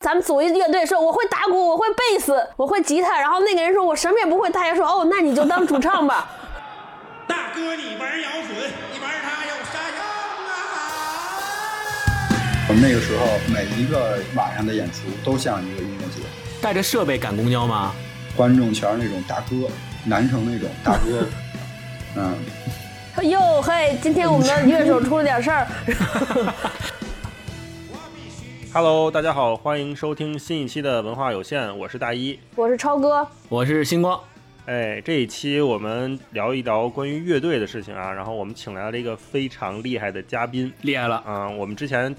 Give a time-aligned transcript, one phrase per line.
[0.00, 6.26] 咱们组一乐队，说我会打鼓，我会贝斯，我会吉他，然后那个人说我什么也不会，大家说哦，那你就当主唱吧。
[7.28, 8.56] 大哥，你玩摇滚，
[8.94, 10.00] 你玩它有啥用
[10.48, 10.56] 啊？
[12.66, 16.22] 我们那个时候每一个晚上的演出都像一个音乐节，
[16.62, 17.92] 带着设备赶公交吗？
[18.34, 19.68] 观众全是那种大哥，
[20.06, 21.28] 南城那种大哥，
[22.16, 25.66] 嗯，哟嘿，今天我们的乐手出了点事儿。
[28.72, 32.38] Hello，大家好，欢迎收听新一期的文化有限，我是大一。
[32.54, 34.22] 我是超哥，我是星光，
[34.66, 41.16] 哎，这一期我们聊一聊关于乐队的事情啊，然后我们请来了一个非常厉害的嘉宾厉害了！
[41.26, 42.14] 啊、我们之前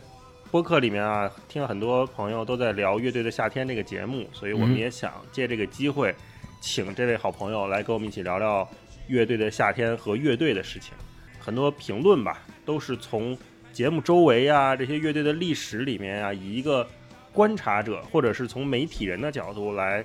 [0.51, 6.13] 播客里面啊，听了很多朋友都在聊《乐队的夏天》这个节目，所以我们嗯也想借这个机会，
[6.59, 8.61] 请这位好朋友来跟我们一起聊聊
[9.07, 10.93] 《乐队的夏天》和乐队的事情。
[11.39, 13.35] 很多评论吧，都是从
[13.73, 16.85] 节目周围啊这些乐队的历史里面啊，以一个
[17.31, 20.03] 观察者或者是从媒体人的角度来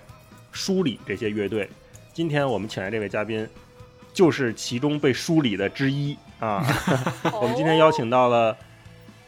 [0.52, 1.69] 梳理这些乐队。
[2.12, 3.47] 今天我们请来这位嘉宾，
[4.12, 6.64] 就是其中被梳理的之一啊。
[7.42, 8.56] 我们今天邀请到了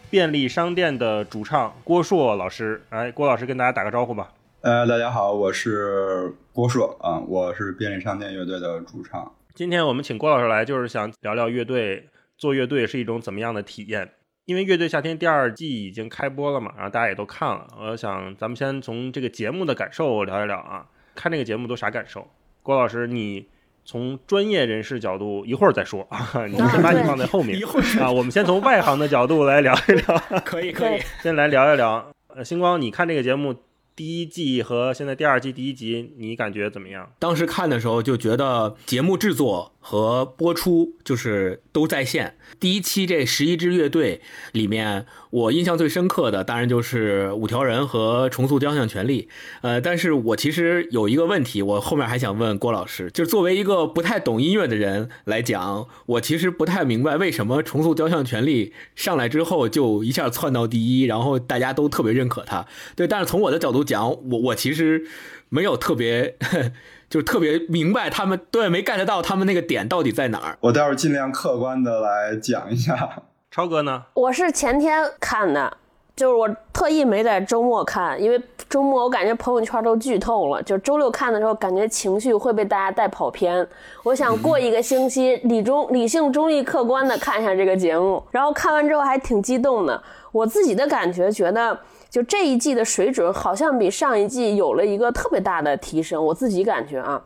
[0.09, 4.33] 便利商店的主唱郭硕老师，哎，郭老师跟大家打个招呼吧。
[4.61, 9.33] 呃，大家好，我是郭硕啊，我是便利商店乐队的主唱。
[9.55, 14.09] 今天我们请郭老师来，就是想聊聊乐队，做乐队是一种怎么样的体验。
[14.49, 17.67] 因为《乐队夏天》第二季已经开播了嘛，然后大家也都看了。
[17.79, 22.27] 我想咱们先从这个节目的感受聊一聊啊，看这个节目都啥感受？
[22.63, 23.47] 郭老师，你
[23.85, 28.11] 从专业人士角度一会儿再说啊，你先把你放在后面一会儿啊。
[28.11, 32.11] 我们先从外行的角度来聊一聊， 可以可以，先来聊一聊。
[32.29, 33.55] 呃，星光，你看这个节目
[33.95, 37.11] 第一季和现在第二季第一集，你感觉怎么样？
[37.19, 42.37] 当时看的时候就觉得节目制作和播出就是都在线。
[42.61, 44.21] 第一期这十一支乐队
[44.53, 49.31] 里面，我印象最深刻的当然就是五条人和重塑雕像权利。
[49.63, 62.67] 呃，但是我其实有一个问题，我后面还想问郭老师，就是作为一个不太懂音乐的人来讲，我其实不太明白为什么重塑雕像权利上来之后就一下窜到第一，然后大家都特别认可他。
[62.95, 65.07] 对，但是从我的角度讲，我我其实
[65.49, 66.37] 没有特别。
[67.09, 70.59] 就特别明白他们对没 get 到他们那个点到底在哪儿。
[70.61, 73.23] 我待会儿尽量客观的来讲一下。
[73.51, 74.05] 超哥呢？
[74.13, 75.75] 我是前天看的，
[76.15, 78.39] 就是我特意没在周末看，因为
[78.69, 83.67] 周末我感觉朋友圈都剧透了，就周六看的时候感觉情绪会被大家带跑偏。
[84.03, 90.03] 我想过一个星期理中理性、中立、客观的看一下这个节目，然后看完之后还挺激动的。
[90.31, 91.79] 我自己的感觉觉得。
[92.11, 97.23] 就这一季的水准好像比上一季有了一个特别大的提升，我自己感觉啊，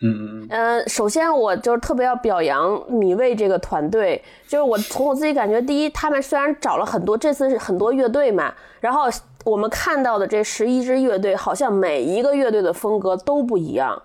[0.00, 9.02] 嗯嗯呃，首先我就是特别要表扬米未这个团队，就是我从我自己感觉，第一，他们虽然找了很多，这次是很多乐队嘛，然后
[9.44, 14.00] 我们看到的这十一支乐队，好像每一个乐队的风格都不一样，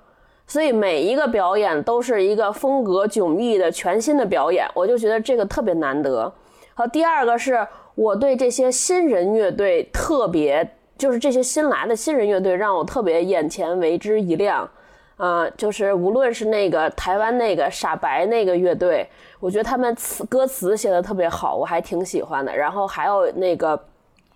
[0.46, 6.32] 所以每一个表演都是一个风格迥异的全新的表演，我就觉得这个特别难得。
[6.74, 7.66] 好，第二个是
[7.98, 10.70] 我对这些新人乐队特别，
[11.00, 14.70] 就是这些新来的新人乐队让我特别眼前为之一亮。
[15.18, 19.10] 呃，就是无论是那个台湾那个傻白那个乐队，
[19.40, 22.56] 我觉得他们词歌词写的特别好，我还挺喜欢的。
[22.56, 23.80] 然后还有那个，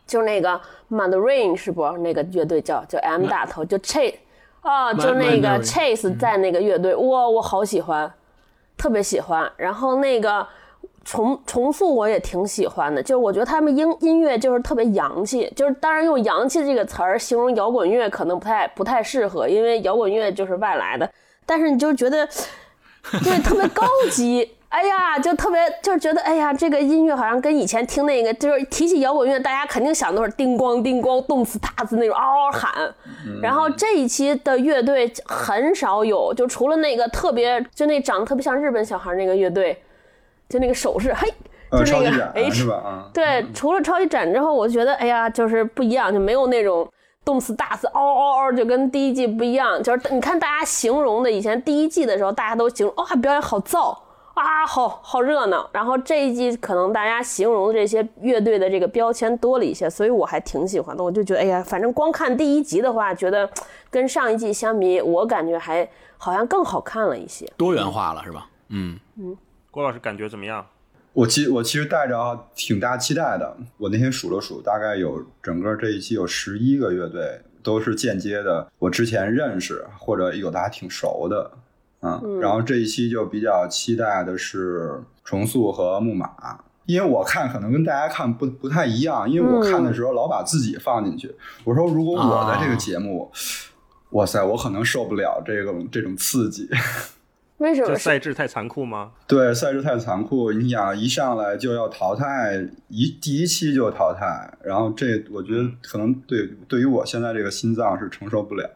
[0.08, 1.88] 就那个 Mandarin 是不？
[2.00, 4.16] 那个乐队叫叫 M 大头，就 Chase
[4.62, 8.12] 啊，就那个 Chase 在那个乐队，哇，我好喜欢，
[8.76, 9.52] 特别喜欢。
[9.56, 10.48] 然后那个。
[11.04, 21.12] 重重塑我也挺喜欢的，就是我觉得他们音音乐就是特别洋气，就是当然用洋气这个词儿形容摇滚乐可能不太不太适合，因为摇滚乐就是外来的，
[21.46, 22.28] 但是你就觉得
[23.24, 32.94] 对特别高级，哎呀，就特别就是觉得哎呀，这个音乐好像跟以前听那个就是提起摇滚乐，大家肯定想都是叮咣叮咣、动次打次那种嗷嗷喊，
[33.42, 39.76] 然后这一期的乐队很少有，就除了那个特别就那长得特别像日本小孩那个乐队。
[40.52, 41.34] 就那个手势，嘿，
[41.70, 42.76] 呃，就那个超级展 H 是吧？
[42.76, 46.88] 啊， 对，除了超级展之后，我觉得哎呀，就是不一样，就没有那种
[47.24, 49.82] 动次打次，嗷嗷嗷，就跟第一季不一样。
[49.82, 53.98] 就是你看大家形容的，以前第一季的时候，大家都形容哇、表演好燥
[54.34, 55.70] 啊，好好热闹。
[55.72, 61.04] 然后这一季可能大家形容的这些乐队的这个标签多了一些，所以我还挺喜欢的。
[61.04, 63.50] 我就觉得哎呀，反正光看第一集的话，觉得
[63.90, 65.88] 跟上一季相比，我感觉还
[66.18, 67.50] 好像更好看了一些。
[67.56, 68.48] 多元化了是吧？
[68.70, 69.38] 嗯嗯，
[69.72, 70.66] 郭老师感觉怎么样？
[71.14, 73.56] 我其我其实带着挺大期待的。
[73.78, 81.52] 我那天数了数，大概有整个这一期有十一个乐队，都是间接的，我之前认识或者有的还挺熟的。
[82.02, 86.60] 嗯，然后这一期就比较期待的是重塑和木马。
[86.86, 91.34] 因为我看可能跟大家看不不太一样，因为我看的时候老把自己放进去。
[91.64, 93.32] 我说如果我在这个节目，
[94.10, 96.68] 哇塞，我可能受不了这种这种刺激。
[97.62, 98.04] 这为什么是？
[98.04, 99.12] 赛制太残酷吗？
[99.28, 108.68] 对，赛制太残酷，你想一上来就要淘汰，一第一期就淘汰，然后这我觉得可能对对于我现在这个心脏是承受不了。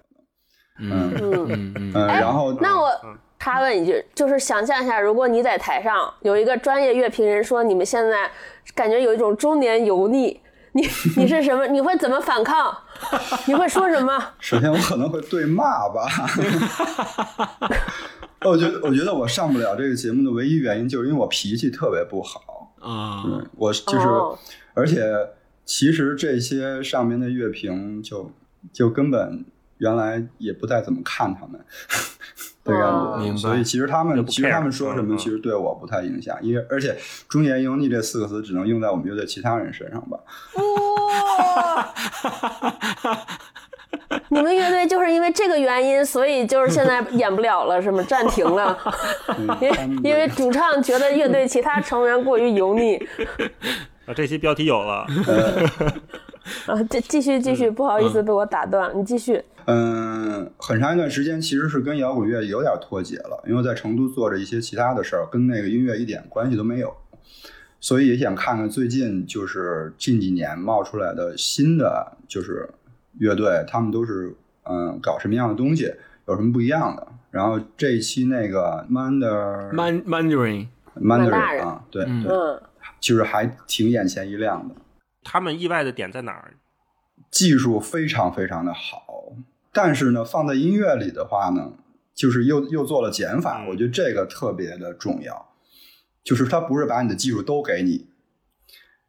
[0.79, 8.29] 嗯嗯，嗯嗯然后那我嗯插问一句，就是想象一下，如果你在台上有一个专业乐评人说你们现在
[8.75, 10.39] 感觉有一种中年油腻，
[10.73, 10.81] 你
[11.17, 11.65] 你是什么？
[11.67, 12.75] 你会怎么反抗？
[13.47, 14.33] 你会说什么？
[14.39, 16.05] 首先我可能会对骂吧。
[18.45, 22.73] 我觉得，我觉得我上不了这个节目的唯一原因，就是因为我脾气特别不好。
[22.79, 24.37] 啊，嗯，我就是，哦
[24.75, 25.01] 而且
[25.63, 28.31] 其实这些上面的乐评就
[28.71, 29.43] 就根本
[29.77, 31.59] 原来也不太怎么看他们
[32.63, 36.95] 的感哦觉，明白所以其实他们其实他们说什么，其实对我不太影响，因为而且
[37.27, 40.19] “中年油腻”这四个词只能用在我们乐队其他人身上吧。
[40.55, 41.93] 哇！
[44.29, 48.03] 你们乐队就是因为这个原因，所以就是现在演不了了，是吗？
[48.07, 48.77] 暂停了，
[49.37, 52.97] 嗯因为因为主唱觉得乐队其他成员过于油腻
[54.05, 55.05] 啊，这期标题有了，
[56.67, 56.83] 啊。
[56.89, 59.43] 这继续继续，不好意思被我打断，你继续。
[59.67, 66.95] 嗯，很长一段时间其实是跟摇滚乐有点脱节了，因为在成都做着一些其他的事儿，跟那个音乐一点关系都没有，
[67.79, 72.69] 所以也想看看最近就是近几年冒出来的新的就是
[73.19, 75.93] 乐队，他们都是嗯搞什么样的东西，
[76.27, 77.07] 有什么不一样的。
[77.31, 82.61] 然后这一期那个 Mander Man Mandarin Mandarin 啊，对嗯对，嗯，
[83.01, 84.75] 就是还挺眼前一亮的。
[85.23, 86.53] 他们意外的点在哪儿？
[87.29, 89.33] 技术非常非常的好，
[89.73, 91.73] 但是呢，放在音乐里的话呢，
[92.13, 95.49] 就是又又做了减法，嗯我觉得这个特别的重要，
[96.23, 98.07] 就是它不是把你的技术都给你，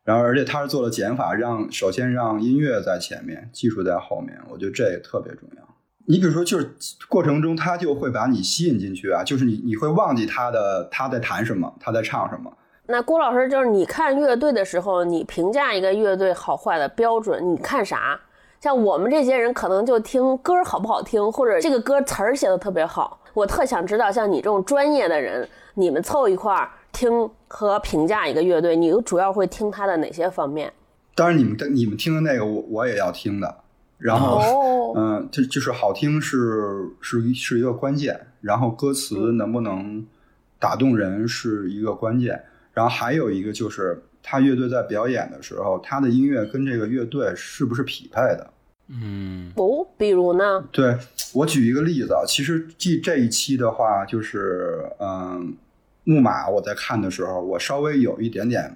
[0.07, 5.63] 然后而且它是做了减法，让首先让音乐在前面，技术在后面，我觉得这也特别重要。
[6.07, 6.71] 你比如说，就是
[7.09, 12.57] 过程中他就会把你吸引进去啊，就是你你会忘记他的他在弹什么，他在唱什么，
[12.87, 18.19] 那郭老师就是你看乐队的时候，你评价一个乐队好坏的标准，你看啥？
[18.61, 23.21] 像我们这些人可能就听歌好不好听，或者这个歌词儿写的特别好。
[23.35, 27.11] 我特想知道，像你这种专业的人，你们凑一块儿听
[27.47, 30.73] 和评价一个乐队，你主要会听他的哪些方面？
[31.15, 33.55] 当然你们的你们听的那个我我也要听的，
[33.99, 34.39] 然后。
[34.39, 40.07] 哦，嗯，就就是好听是是一是一个关键，然后歌词能不能
[40.59, 48.51] 打动人是一个关键，然后还有一个就是他乐队在表演的时候，他的音乐跟这个乐队是不是匹配的？
[48.89, 50.65] 嗯哦，比如呢？
[50.73, 50.97] 对
[51.35, 55.55] 我举一个例子啊，其实这这一期的话，就是嗯，
[56.09, 58.73] 木马我在看的时候，我稍微有一点点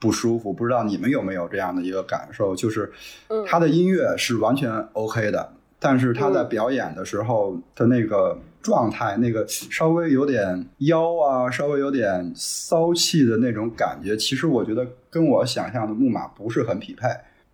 [0.00, 2.92] 不舒服，不知道你们有没有这样的一个感受，就是
[3.28, 3.44] 嗯。
[3.46, 17.06] 他的音乐是完全 OK 的，但是他在嗯表演的时候的那个状态，那个稍微有点妖啊，稍微有点骚气的那种感觉，其实我觉得跟我想象的木马不是很匹配，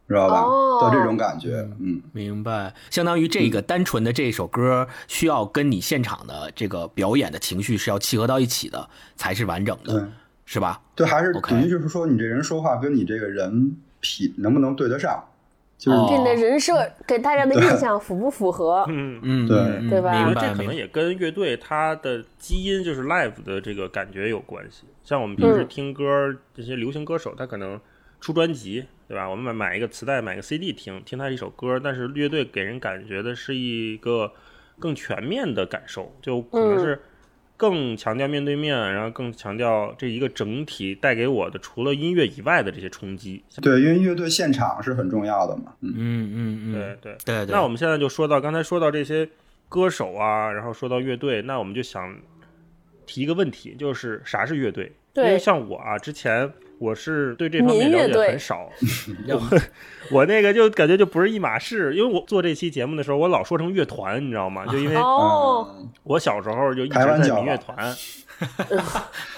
[0.08, 0.40] 知道吧？
[0.40, 2.00] 哦的这种感觉，嗯。
[2.12, 10.12] 明白，相当于这个单纯的这首歌需要跟你现场的这个表演的情绪是要契合到一起的，才是完整的，嗯，
[10.44, 10.80] 是吧？
[10.96, 15.22] 对，还是等于就是说，你这人说话跟你这个人匹能不能对得上？
[15.76, 16.74] 就是哦你的人设
[17.06, 18.84] 给大家的印象符不符合？
[18.88, 20.74] 嗯，嗯，对嗯对吧我明白，这可能。
[20.74, 24.82] 也跟乐队它的基因就是 live 的这个感觉有关系。
[25.04, 27.80] 像我们平时嗯听歌，这些流行歌手他可能
[28.20, 29.28] 出专辑，对吧？
[29.28, 34.30] 我们买买一个磁带，买个 CD 听，听他一首歌，但是乐队给人感觉的是一个
[34.78, 37.00] 更全面的感受，就可能是
[37.56, 43.42] 更强调面对面，然后更强调这一个整体带给我的除了音乐以外的这些冲击。
[43.62, 45.72] 对，因为乐队现场是很重要的嘛。
[45.80, 47.16] 嗯，嗯嗯嗯，对对。
[47.24, 47.52] 对对。
[47.52, 49.28] 那我们现在就说到刚才说到这些
[49.68, 52.14] 歌手啊，然后说到乐队，那我们就想
[53.06, 54.92] 提一个问题，就是啥是乐队？
[55.14, 58.70] 因为，像我啊，之前我是对这方面了解很少，
[59.28, 59.60] 我
[60.12, 64.64] 我那个就感觉就不是一码事，因为我做这期节目的时候，我老说成乐团，你知道吗？
[64.66, 64.96] 就因为
[66.04, 67.94] 我小时候就一直在民乐团，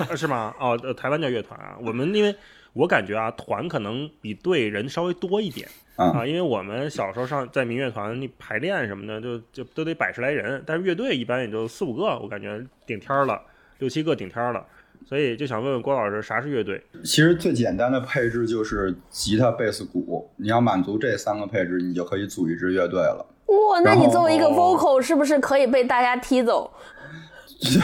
[0.08, 0.54] 呃 是吗？
[0.58, 1.76] 哦，呃台湾叫乐团啊。
[1.80, 2.34] 我们因为
[2.74, 5.66] 我感觉啊，团可能比队人稍微多一点
[5.96, 13.40] 啊啊，因为我们小时候上在民乐团，那排练什么的，就就都得百十来人，但是乐队一般也就四五个，我感觉顶天儿了，
[13.78, 14.64] 六七个顶天儿了。
[15.06, 16.82] 所以就想问问郭老师，啥是乐队？
[17.02, 23.26] 其实最简单的配置就是吉他、贝斯、鼓，你要满足这三个配置，你就可以组一支乐队了。
[23.46, 26.70] 哇，那你作为一个 vocal，是不是可以被大家踢走？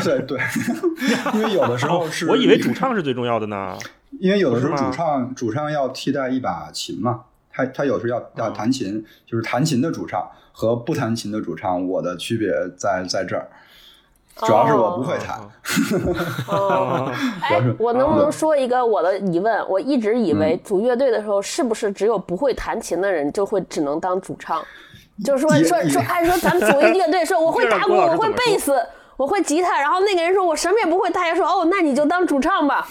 [0.05, 0.41] 对 对，
[1.35, 3.77] 因为有的时候是，我以为主唱是最重要的呢。
[4.19, 13.51] 因为有的时候主唱主唱要替代一把琴嘛，他他有时候要要弹琴，就是弹琴的主唱和不弹琴的主唱，我的区别在在这儿，
[14.37, 15.39] 主要是我不会弹。
[16.49, 17.11] 哦，
[17.49, 19.69] 主要是，哎我能不能说一个我的疑问？
[19.69, 24.63] 我一直以为组乐队的时候，是不是只有不会弹琴的人就会只能当主唱？
[25.25, 28.79] 就是说说说，按说咱们组一乐队，说我会打鼓，我会贝斯，
[29.17, 32.87] 我会吉他，然后那个人说我什么也不会，大家说哦，那你就当主唱吧，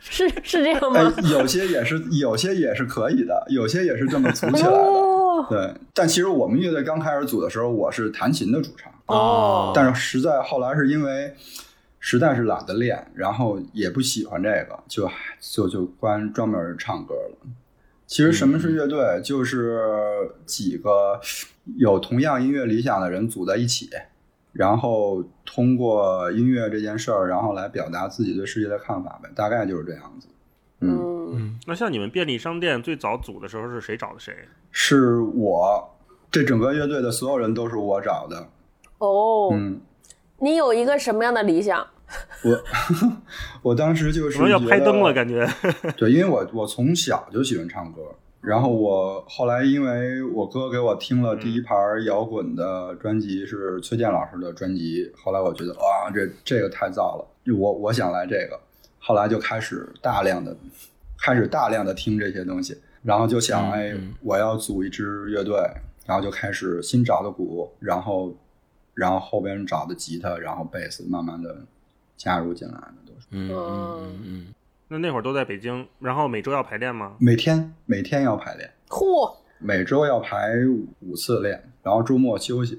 [0.00, 4.76] 是是这样哎吗？，有些也是有些也是可以的，有些也是这么组起来的。
[4.76, 11.34] 哦对，但其实我们乐队刚开始组的时候，我是弹琴的主唱，哦，但是实在后来是因为
[11.98, 15.08] 实在是懒得练，然后也不喜欢这个，就
[15.40, 17.48] 就就关专门唱歌了。
[18.06, 19.20] 其实什么是乐队？
[19.22, 19.80] 就是
[20.44, 21.20] 几个
[21.76, 23.88] 有同样音乐理想的人组在一起，
[24.52, 30.26] 然后通过音乐这件事儿，然后来表达自己对世界的看法呗，大概就是这样子。
[30.80, 34.34] 嗯，嗯，那像你们便利商店最早组的时候是谁找的谁？
[34.72, 35.96] 是我
[36.30, 38.48] 这整个乐队的所有人都是我找的。
[39.00, 39.80] 哦，嗯，
[40.38, 41.86] 你有一个什么样的理想？
[42.44, 42.62] 我
[43.62, 45.12] 我当时就是要觉拍灯了？
[45.12, 45.46] 感觉。
[45.96, 48.02] 对，因为我我从小就喜欢唱歌，
[48.40, 57.26] 然后我后来因为我哥给我听了第一盘摇滚的专辑是崔健老师的专辑，后来我觉得哇，这这个太燥了，
[57.56, 58.58] 我我想来这个，
[58.98, 60.56] 后来就开始大量的
[61.18, 65.56] 开始大量的听这些东西，然后就想，哎，我要组一支乐队，
[66.06, 68.34] 然后就开始新找的鼓，然后
[69.00, 71.56] 然后后边找的吉他，然后贝斯，慢慢的
[72.18, 73.28] 加入进来的都是。
[73.30, 74.46] 嗯嗯嗯嗯，
[74.88, 77.14] 那那会儿都在北京，然后每周要排练吗？
[77.18, 80.50] 每天每天要排练，嚯，每周要排
[81.00, 82.78] 五次练，然后周末休息。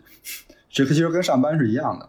[0.69, 2.07] 这个其实跟上班是一样的。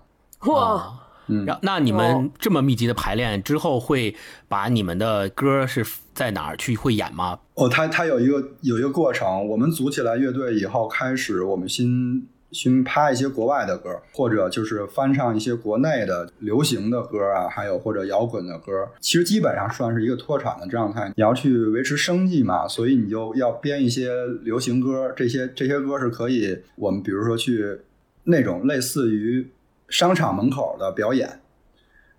[0.51, 0.93] 哇，
[1.29, 4.15] 嗯，那你们这么密集的排练之后，会
[4.47, 7.39] 把你们的歌是在哪儿去会演吗？
[7.55, 9.49] 哦，它它有一个有一个过程。
[9.49, 18.89] 我们组起来乐队以后，开始我们新新拍一些国外的歌，或者就是翻唱一些国内的流行的歌啊，还有或者摇滚的歌。
[19.01, 21.13] 其实基本上算是一个脱产的状态。
[21.17, 25.13] 你要去维持生计嘛，所以你就要编一些流行歌。
[25.17, 27.81] 这些这些歌是可以我们比如说去
[28.25, 29.51] 那种类似于
[29.89, 31.41] 商场门口的表演，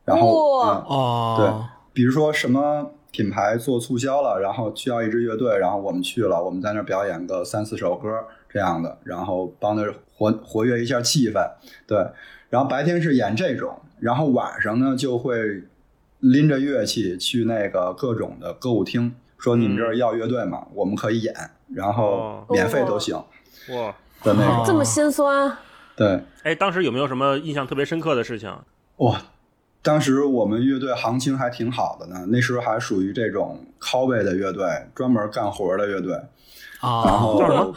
[0.05, 8.09] 然后哇嗯对，比如说什么品牌做促销了，然后需要一支乐队，然后我们去了，我们在那儿表演个三四首歌
[8.53, 9.83] 这样的，然后帮他
[10.15, 11.43] 活活跃一下气氛，
[11.87, 11.97] 对。
[12.49, 15.63] 然后白天是演这种，然后晚上呢就会
[16.19, 20.67] 拎着乐器去那个各种的歌舞厅，说你们这儿要乐队吗？
[20.75, 21.33] 我们可以演，
[21.73, 23.15] 然后哦免费都行
[23.69, 24.59] 哇，的那种。
[24.59, 25.57] 哦这么心酸，
[25.95, 28.55] 对，哎，当时有没有什么印象特别深刻的事情？
[28.97, 29.19] 哇，
[29.81, 36.11] 当时我们乐队行情还挺好的呢，那时候还属于这种 cowboy 的乐队，专门干活的乐队。
[36.81, 37.75] 然啊，后叫什么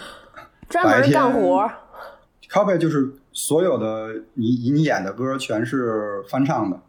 [0.69, 1.71] 专门干活
[2.51, 6.81] ，cowboy 就是所有的你你演的歌全是翻唱的，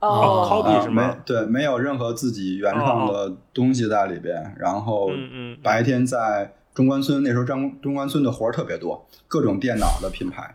[0.00, 1.08] 哦，copy 啊是吗？
[1.08, 4.54] 没对，没有任何自己原创的东西在里边。
[4.58, 10.54] 然后嗯嗯白天在中关村，那时候张中关村的活儿特别多，各种电脑的品牌，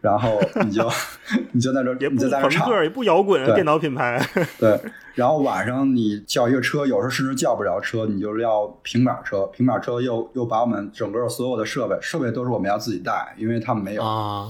[0.00, 0.88] 然后你就
[1.52, 4.20] 你就在这你就在那唱，朋克，也不摇滚，对电脑品牌。
[4.58, 4.80] 对，
[5.14, 14.02] 然后晚上你叫一个车，有时候甚至叫不着车，你就要平板车，平板车又又把我们整个所有的设备，设备都是我们要自己带，因为他们没有。
[14.02, 14.48] 啊，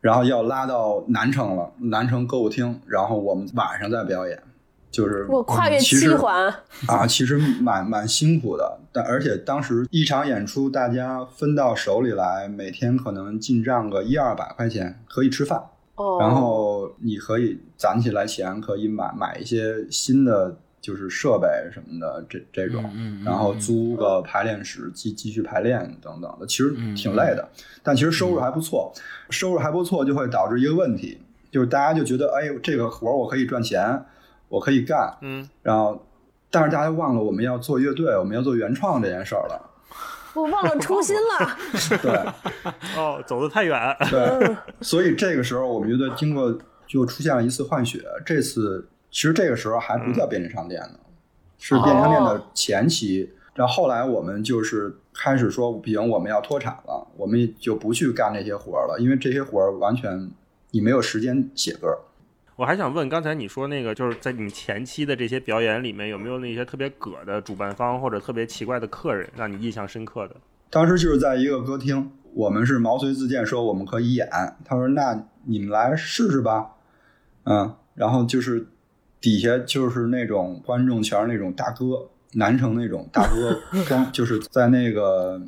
[0.00, 4.40] 然后要拉到南城了，南城歌舞厅，然后我们晚上再表演，
[4.94, 6.46] 就是我跨越七环，
[6.86, 15.60] 啊，其实蛮蛮辛苦的，但而且当时一场演出大家分到手里来，每天可能进账个一二百块钱，可以吃饭。
[15.96, 27.48] 哦，然后你可以攒起来钱，可以买买一些新的就是设备什么的，这这种，嗯嗯然后租个排练室继继续排练等等的，其实挺累的，
[27.82, 28.92] 但其实收入还不错，
[29.30, 31.18] 收入还不错就会导致一个问题，
[31.50, 34.04] 就是大家就觉得，哎呦，这个活儿我可以赚钱，
[34.54, 36.00] 我可以干，嗯，然后，
[36.48, 39.70] 但是大家忘了我们要做乐队，我们要做原创这件事儿了，
[40.32, 41.56] 我忘了初心了，
[42.00, 42.12] 对。
[42.96, 43.76] 哦，走得太远。
[44.08, 46.56] 对，所以这个时候我们乐队经过
[46.86, 48.00] 就出现了一次换血。
[48.24, 51.00] 这次其实这个时候还不叫便利商店呢，
[51.58, 53.32] 是便利商店的前期。
[53.56, 60.30] 然后后来我们就是开始说，不行，我们要脱产了，我们就不去干这些活儿了，因为这些活儿完全
[60.70, 61.88] 你没有时间写歌。
[62.56, 70.36] 我还想问，刚才你说那个，就是在你前期的这些表演里面，有没有那些特别葛的主办方或者特别奇怪的客人，让你印象深刻的？
[70.70, 74.28] 当时就是在一个歌厅，我们是毛遂自荐说我们可以演，
[74.64, 76.70] 他说那你们来试试吧，
[77.44, 78.66] 嗯，然后就是
[79.20, 85.40] 底下就是那种观众全是那种大哥，南城那种大哥，光 就是在那个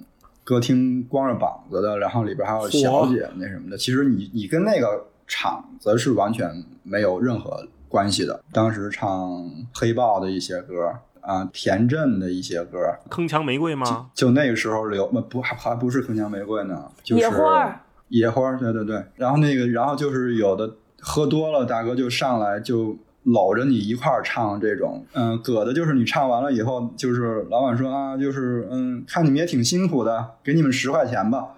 [0.43, 3.77] 歌厅光着膀子的，然后里边还有小姐那什么的。
[3.77, 8.41] 其实你你跟那个场子是完全没有任何关系的。
[8.53, 12.79] 当时唱黑豹的一些歌啊，田震的一些歌，
[13.11, 14.11] 铿锵玫瑰吗？
[14.15, 19.05] 就那个时候流，不还还不是铿锵玫瑰呢，就是野花野花，对对对。
[19.17, 31.55] 然后那个，然后就是有的喝多了，大哥就上来就搂着你一块儿唱这种，嗯，葛的就是你唱完了以后，就是老板说啊，就是嗯，看你们也挺辛苦的，给你们十块钱吧。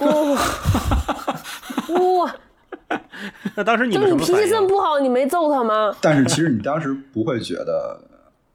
[0.00, 2.34] 哇，
[3.54, 4.68] 那 当时你就你脾气这么？
[4.68, 5.94] 不好，你没揍他吗？
[6.00, 8.00] 但是其实你当时不会觉得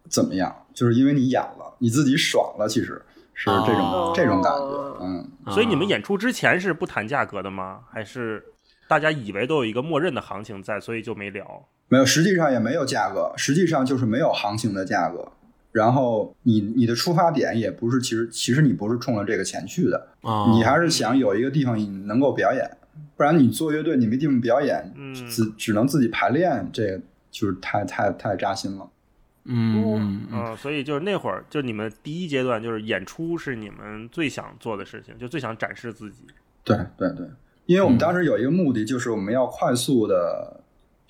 [0.09, 3.01] 怎么样，就是因为你演了，你自己爽了，其实
[3.33, 5.27] 是这种、哦这种感觉，嗯。
[5.51, 7.79] 所以你们啊演出之前是不谈价格的吗？
[7.91, 8.43] 还是
[8.87, 11.67] 大家以为都有一个默认的行情在，所以就没聊？
[11.89, 15.29] 没有，实际上也没有价格，实际上就是没有行情的价格。
[15.73, 22.69] 然后你你的出发点也不是，其实其实你不是冲着这个钱去的，哦你还是想有一个地方你能够表演，
[23.15, 28.89] 不然你做乐队你没地方表演，嗯只只能自己排练，这个就是太太太扎心了。
[29.45, 36.17] 嗯嗯嗯嗯，所以就是那会儿，就你们第一阶段，就是演出是你们最想做的事情，就最想展示自己。
[36.63, 37.27] 对对对，
[37.65, 40.61] 因为我们当时有一个目的，就是我们要快速的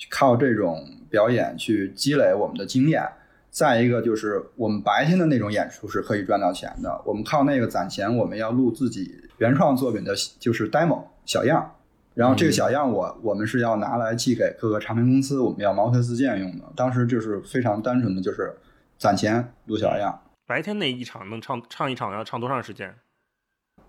[0.09, 3.03] 靠这种表演去积累我们的经验。
[3.50, 11.75] 再一个就是我们白天的那种演出是可以赚到钱的，我们靠那个攒钱，我们要录自己原创作品的，就是 demo 小样。
[12.13, 16.65] 然后这个小样我我们是要拿来寄给各个唱片公司，我们要毛遂自荐用的。
[16.75, 18.53] 当时就是非常单纯的就是
[18.97, 20.21] 攒钱录小样。
[20.45, 22.93] 白天那一场能唱唱一场要唱多长时间？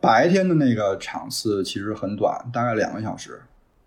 [0.01, 3.43] 白天的那个场次其实很短，大概两个小时。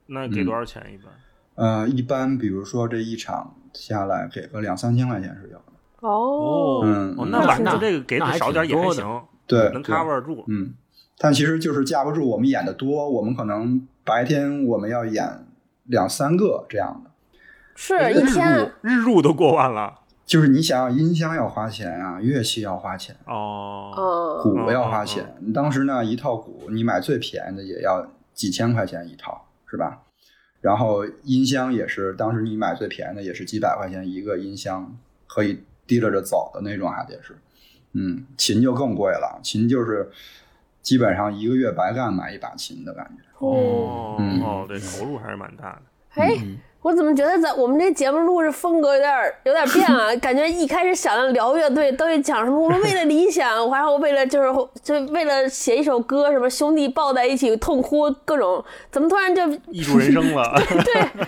[0.07, 1.13] 那给多少钱一般？
[1.55, 5.63] 呃，一般比如说这一场下来给个两三千块钱是有的。
[6.01, 10.43] 哦，嗯哦，那晚那上这个给的少点也还行，对能 cover 住。
[10.49, 10.73] 嗯，
[11.17, 15.45] 但其实就是架不住我们演的多，我们可能白天我们要演
[15.85, 17.11] 两三个这样的。
[17.75, 23.93] 是一天日入都过万了就是你想想，音箱要花钱啊，乐器要花钱，哦。
[23.95, 25.35] 嗯，鼓要花钱。
[25.39, 30.01] 你当时呢，一套鼓你买最便宜的也要几千块钱一套，是吧？
[30.61, 37.37] 然后音箱也是，当时你买最便宜的也是几百块钱一个音箱，可以提溜着走的那种，还得是。
[37.93, 40.09] 嗯，琴就更贵了，琴就是
[40.85, 43.23] 基本上一个月白干买一把琴的感觉。
[43.39, 45.81] 哦嗯哦，对，投入还是蛮大的。
[46.21, 46.37] 哎，
[46.83, 50.15] 我怎么觉得咱我们这节目录制风格有点儿有点儿变啊？
[50.21, 54.47] 感觉一开始想要聊乐队都得讲什么，我们为了理想，然后为了就是
[54.83, 60.53] 就为了写一首歌，什么兄弟抱在一起痛哭，各种，怎么突然就艺术人生了，
[60.85, 61.25] 对，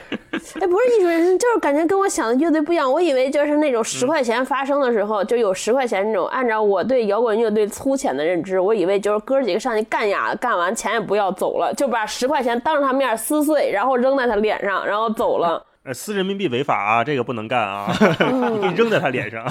[0.55, 2.91] 哎，不是艺术人生，就是感觉跟我想的乐队不一样。
[2.91, 6.27] 我以为就是那种十块钱发生的时候，就有十块钱那种。
[6.27, 15.63] 按照我对摇滚乐队粗浅的认知，我以为就是哥几个上去干哑，干完钱也不要走了，就把十块钱当着他面撕碎，然后扔在他脸上，然后走了。
[15.83, 17.87] 呃，撕人民币违法啊，这个不能干啊，
[18.75, 19.45] 扔在他脸上。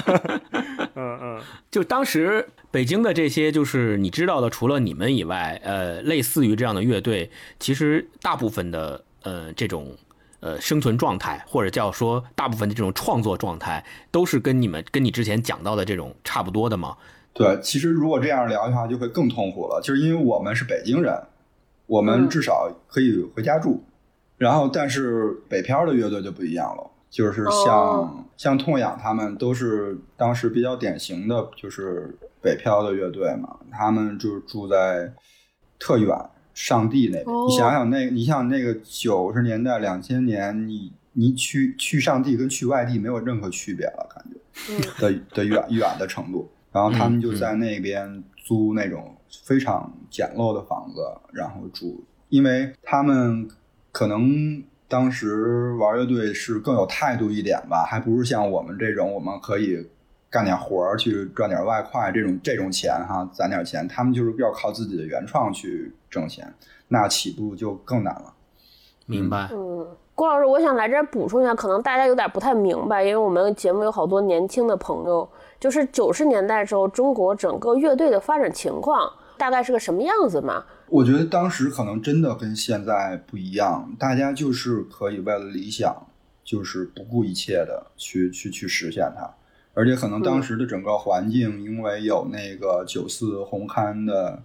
[0.95, 9.97] 嗯嗯，就当时北京的这些，就是你知道的，除了你们以外，呃，类似于这样的乐队，其实大部分的呃这种
[10.41, 16.97] 呃生存状态，或者叫说大部分的这种创作状态，都是跟你们跟你之前讲到的这种差不多的吗？
[17.33, 21.15] 对，其实如果这样聊的话，就会更痛苦了，就是因为我们是北京人，
[21.87, 22.29] 我们嗯。
[22.29, 23.85] 至少可以回家住，
[24.39, 28.25] 然后但是北漂的乐队就不一样了，就是像、哦。
[28.37, 35.11] 像痛痒他们都是当时比较典型的，就是北漂的乐队嘛，他们就住在
[35.79, 36.09] 特远
[36.57, 37.25] 上帝那边。
[37.27, 44.41] 哦你想想那，你想那个九十年代、两千年，你你去去上帝跟去外地没有任何区别了，感觉。
[44.71, 49.15] 嗯的的远远的程度，然后他们就在那边租那种
[49.45, 53.47] 非常简陋的房子，然后住，因为他们
[53.93, 59.87] 可能当时玩乐队是更有态度一点吧，还不是像我们这种我们可以
[60.37, 66.53] 干点活儿去赚点外快这种这种钱哈，攒点钱，他们就是要靠自己的原创去挣钱，
[66.89, 68.35] 那起步就更难了。
[69.07, 69.49] 明白？
[69.51, 75.27] 嗯，郭老师，我想来这儿补充一下，可能大家有点不太明白，因为我们节目有好多年轻的朋友，
[75.59, 80.63] 就是九十年代时候中国整个乐队的发展情况大概是个什么样子嘛？
[80.89, 86.07] 我觉得当时可能真的跟现在不一样，大家就是可以为了理想，
[86.45, 89.35] 就是不顾一切的去去去实现它，
[89.77, 94.43] 而且可能当时的整个环境，因为有那个九四红勘的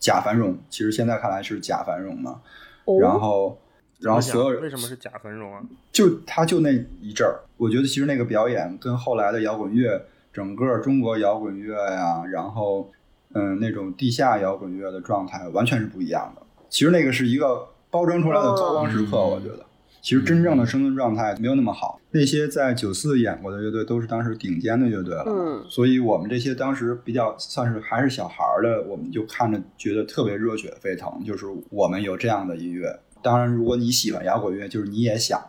[0.00, 2.40] 假繁荣，其实现在看来是假繁荣嘛，
[2.86, 3.58] 哦然后
[4.00, 5.62] 然后所有人为什么是假繁荣啊？
[5.92, 12.90] 就他就那一阵儿，我觉得其实那个表演跟后来的摇滚乐，整个中国摇滚乐呀，然后
[13.34, 16.42] 嗯那种地下摇滚乐的状态完全是不一样的。
[16.68, 19.64] 其实那个是一个包装出来的高光时刻，哦我觉得。
[20.02, 22.00] 其实真正的生存状态没有那么好。
[22.10, 33.00] 那些在九四演过的乐队都是当时顶尖的乐队了，嗯所以我们这些当时比较算是还是小孩儿的，我们就看着觉得特别热血沸腾，就是我们有这样的音乐。
[33.22, 35.40] 当然，如果你喜欢摇滚乐，就是你也想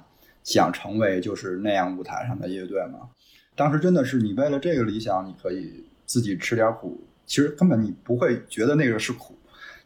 [0.44, 3.10] 想成为就是那样舞台上的乐队嘛。
[3.56, 9.36] 当时真的是你为了这个理想，你可以自己吃点苦，其实根本你不会觉得那个是苦，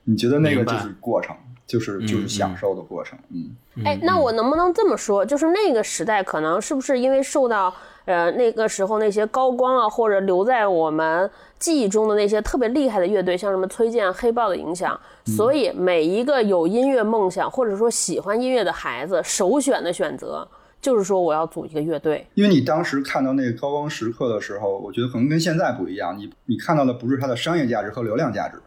[0.09, 3.19] 你觉得那个就是过程，就是就是嗯享受的过程。
[3.29, 5.25] 嗯，哎，那我能不能这么说？
[5.25, 7.73] 就是那个时代，可能是不是因为受到
[8.05, 20.47] 呃那个时候那些高光啊，或者留在我们记忆中的那些特别厉害的乐队，像什么崔健、黑豹的影响，所以每一个有音乐梦想或者说喜欢音乐的孩子，首选的选择
[20.79, 22.25] 就是说我要组一个乐队。
[22.35, 26.17] 因为你当时看到那个高光时刻的时候，我觉得可能跟现在不一样。
[26.17, 28.61] 你你看到的不是它的商业价值和流量价值，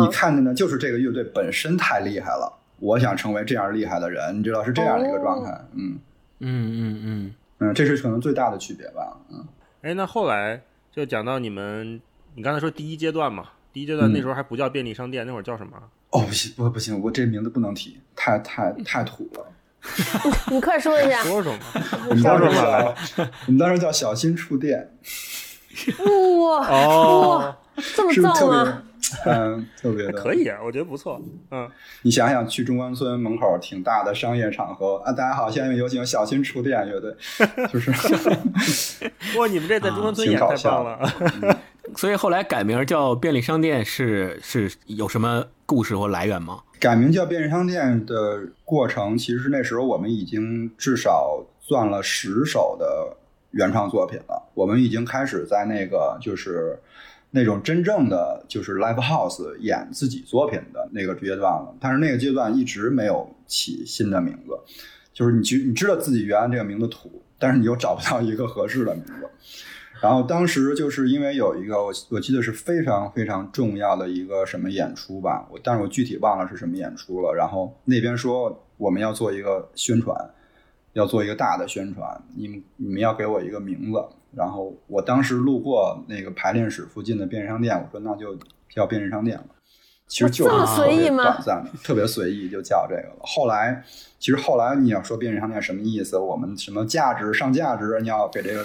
[0.00, 2.52] 你看见的呢就是这个乐队本身太厉害了。
[2.78, 5.50] 我想成为这样厉害的人，你知道是这样的一个状态。
[5.72, 5.98] 嗯
[6.40, 9.16] 嗯嗯嗯，嗯，这是可能最大的区别吧。
[9.30, 9.42] 嗯，
[9.80, 10.60] 哎，那后来
[10.92, 12.00] 就讲到你们，
[12.34, 15.72] 你刚才说第一阶段嘛，第一阶段嗯那时候还不叫便利商店，那会儿叫什么？
[16.10, 19.46] 哦，不行，不不行，我这名字不能提，太太太土了。
[20.52, 21.22] 你快说一下。
[21.24, 21.58] 说说嘛，
[22.10, 24.92] 我们当时说说嘛叫，我们当时叫小心触电，
[26.42, 27.56] 哇哦，
[27.94, 28.82] 这么是不是特燥吗？
[29.24, 30.34] 别， 嗯，特别的可。
[30.34, 31.20] 以啊，我觉得不错。
[31.50, 31.68] 嗯，
[32.02, 37.14] 你想想，去中关村门口挺大的商业场合啊，大家好，下面有请小新触电乐队，
[37.72, 37.90] 就是
[39.38, 41.56] 哇，你们这在中关村挺演太棒了。
[41.94, 46.60] 所以后来改名叫便利商店是是有什么故事或来源吗？
[46.80, 53.16] 改名叫便利商店的过程，其实是那时候我们已经至少攥了十首的
[53.52, 54.50] 原创作品了。
[54.52, 56.78] 我们已经开始在那个就是
[57.36, 61.76] 那种真正的就是 live house 演自己作品的那个阶段了。
[61.78, 64.58] 但是那个阶段一直没有起新的名字，
[65.12, 69.28] 就是你知你知道自己原来这个名字土，但是你又找不到一个合适的名字。
[70.00, 77.34] 然后当时就是因为有一个我我记得是非常非常重要的一个什么演出吧，我但是我具体忘了是什么演出了。
[77.34, 80.16] 然后那边说我们要做一个宣传，
[80.94, 84.02] 要做一个大的宣传，你们你们要给我一个名字。
[84.36, 88.36] 然后我当时路过那个排练室附近的便利商店，我说那就
[88.68, 89.44] 叫便利商店了。
[90.06, 93.16] 其实就是这么随意吗特别短暂的，特别随意就叫这个了。
[93.22, 93.82] 后来，
[94.20, 96.16] 其实后来你要说便利商店什么意思？
[96.16, 98.64] 我们什么价值上价值，你要给这个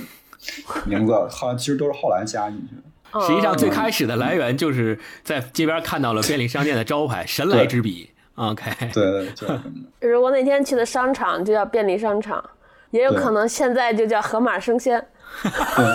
[0.86, 2.82] 名字，后来其实都是后来加进去的。
[2.84, 2.88] 嗯
[3.28, 8.10] 实际上最开始的来源就是在街边看到了便利商店的招牌，神来之笔。
[8.36, 10.08] OK，对对，就是这么的。
[10.08, 12.42] 如果那天去的商场就叫便利商场，
[12.92, 15.06] 也有可能现在就叫盒马生鲜。
[15.44, 15.86] 对，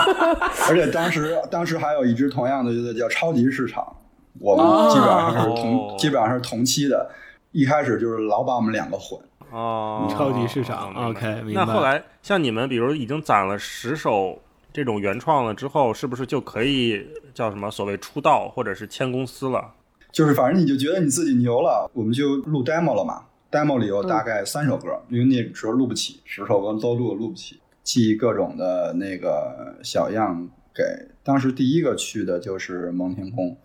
[0.68, 3.96] 而且当时当时还有一支同样的乐队叫超级市场，
[4.38, 5.96] 我们哦基本上是同、哦。
[5.98, 7.10] 基本上是同期的，
[7.52, 9.18] 一开始就是老把我们两个混。
[9.50, 14.38] 哦，超级市场 OK，那后来像你们，比如已经攒了十首
[14.72, 19.72] 这种原创了之后，是不是就可以叫什么所谓出道或者是签公司了？
[20.10, 23.22] 就是反正你就觉得你自己牛了，我们就录 demo 了嘛。
[23.48, 30.82] demo 里有大概三首歌，因为那时候录不起，十首歌都录录不起，寄各种的那个小样给。
[31.22, 33.56] 当时第一个去的就是蒙天空，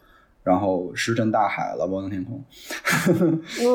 [0.43, 2.43] 然后石沉大海了，蒙天空。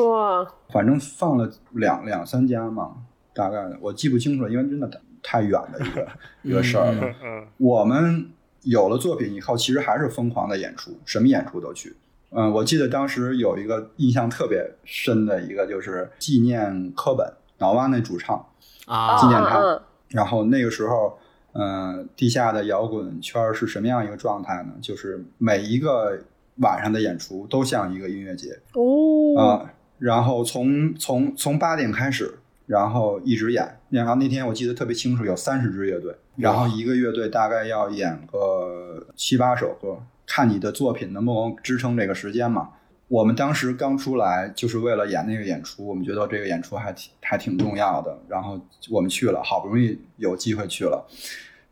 [0.09, 2.95] 哇， 反正放了两两三家嘛，
[3.33, 4.89] 大概我记不清楚了，因为真的
[5.21, 6.07] 太远的一个
[6.43, 7.13] 一个事儿了。
[7.21, 8.29] 嗯，我们
[8.61, 11.95] 有了作品以后，其实还是疯狂的演出，什么演出都去。
[12.31, 17.25] 嗯，我记得当时有一个印象特别深的一个，就是纪念科本
[17.59, 18.45] 脑蛙那主唱，
[18.85, 21.17] 啊，纪念他然后那个时候，
[21.53, 24.73] 嗯、地下的摇滚圈儿是什么样一个状态呢？
[24.81, 26.19] 就是每一个
[26.57, 33.77] 晚上的演出都像一个音乐节，哦，啊、然后从从从八点开始，然后一直演。
[33.89, 42.69] 然后那天我记得特别清楚，有三十支乐队，然后一个乐队大概要演个七八首歌，看你的作品能不能支撑这个时间嘛。
[43.07, 51.07] 我们当时刚出来，就是为了演那个演出，我们觉得这个演出还挺还挺重要的，然后我们去了，好不容易有机会去了。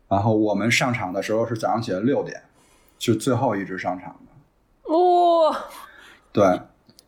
[0.08, 2.40] 然后我们上场的时候是早上起来六点，
[2.98, 4.92] 是最后一支上场的。
[4.94, 5.64] 哇，
[6.32, 6.60] 对，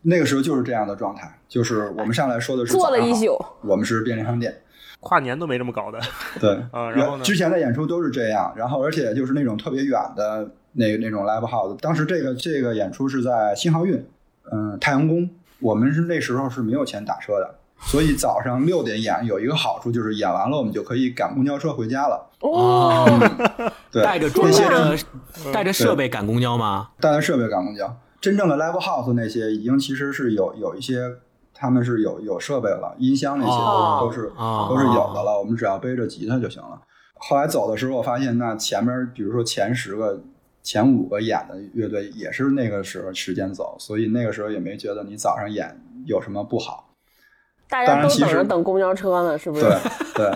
[0.03, 4.61] 那个时候就是这样的状态，就是我们上来说的是坐了一宿，我们是便利商店，
[5.01, 5.99] 跨年都没这么搞的。
[6.41, 14.05] 对， 啊然后呢之前的演出都是这样，然后而且就是那种特别远的那那种 live house，当时这个这个演出是在新航运，
[14.53, 15.29] 嗯、太阳宫，
[15.61, 22.27] 我们是那时候是没有钱打车的，所以早上六点演有一个好处就是演完了我们就可以赶公交车回家了。
[22.41, 23.07] 哦，
[23.91, 26.91] 对，带着装那些备的带着设备赶公交吗？
[27.01, 27.97] 带着设备赶公交。
[28.21, 31.03] 真正的 live house 那些已经其实是有有一些，
[31.55, 36.81] 他们是有有设备了，音箱那些都、哦都是、哦都是有的了，我们只要背着吉他就行了。
[37.15, 40.21] 后来走的时候，我发现那前面比如说前十个、
[40.69, 46.91] 前五个演的乐队也是那个时候时间走，所以那个时候也没觉得你早上演有什么不好。
[47.71, 49.65] 大家都等着等公交车呢，是不是？
[50.15, 50.31] 对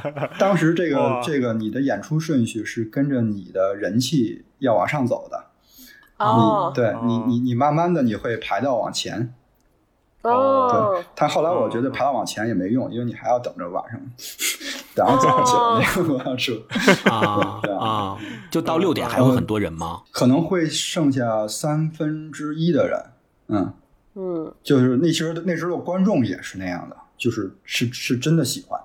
[0.00, 5.44] 对，当时这个这个你的演出顺序是跟着你的人气要往上走的。
[6.18, 9.34] 哦你对哦你你你慢慢的你会排到往前。
[10.22, 14.00] 哦对，但后来我觉得排到往前也没用，因为你还要等着晚上，
[14.94, 16.52] 然后早上起来那个公交车，
[17.10, 18.18] 啊啊啊！
[18.50, 20.02] 就到六点还会很多人吗？
[20.12, 23.04] 可能会剩下三分之一的人，
[23.48, 23.72] 嗯，
[24.14, 28.80] 嗯，就是那时候那时候的观众也是那样的，就是是是真的喜欢。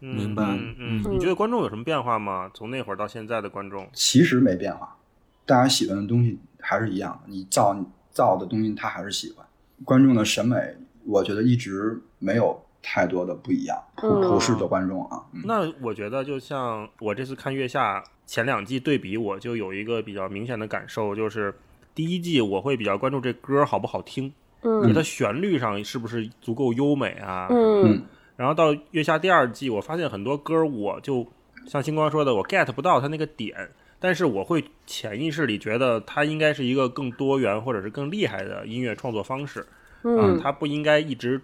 [0.00, 2.48] 嗯明白嗯嗯，嗯你觉得观众有什么变化吗？
[2.54, 4.96] 从那会儿到现在的观众，其实没变化，
[5.44, 9.44] 大家喜欢的东西还是一样的，你造你造的东西他还是喜欢，
[9.84, 10.56] 观众的审美
[11.04, 21.54] 我觉得一直没有太多的不一样，普世的观众啊，嗯那我觉得就像我这次看《月下》前两季对比，我就有一个比较明显的感受，就是
[21.94, 27.48] 第一季我会比较关注这歌好不好听，嗯就是它旋律上是不是足够优美啊。
[27.50, 28.02] 嗯
[28.36, 31.26] 然后到《月下》第二季，我发现很多歌我就
[31.66, 39.66] 像星光说的，我 get 不到它那个点，但是我会潜意识里觉得它应该是一个更多元或者是更厉害的音乐创作方式。
[40.04, 41.40] 嗯它不应该一直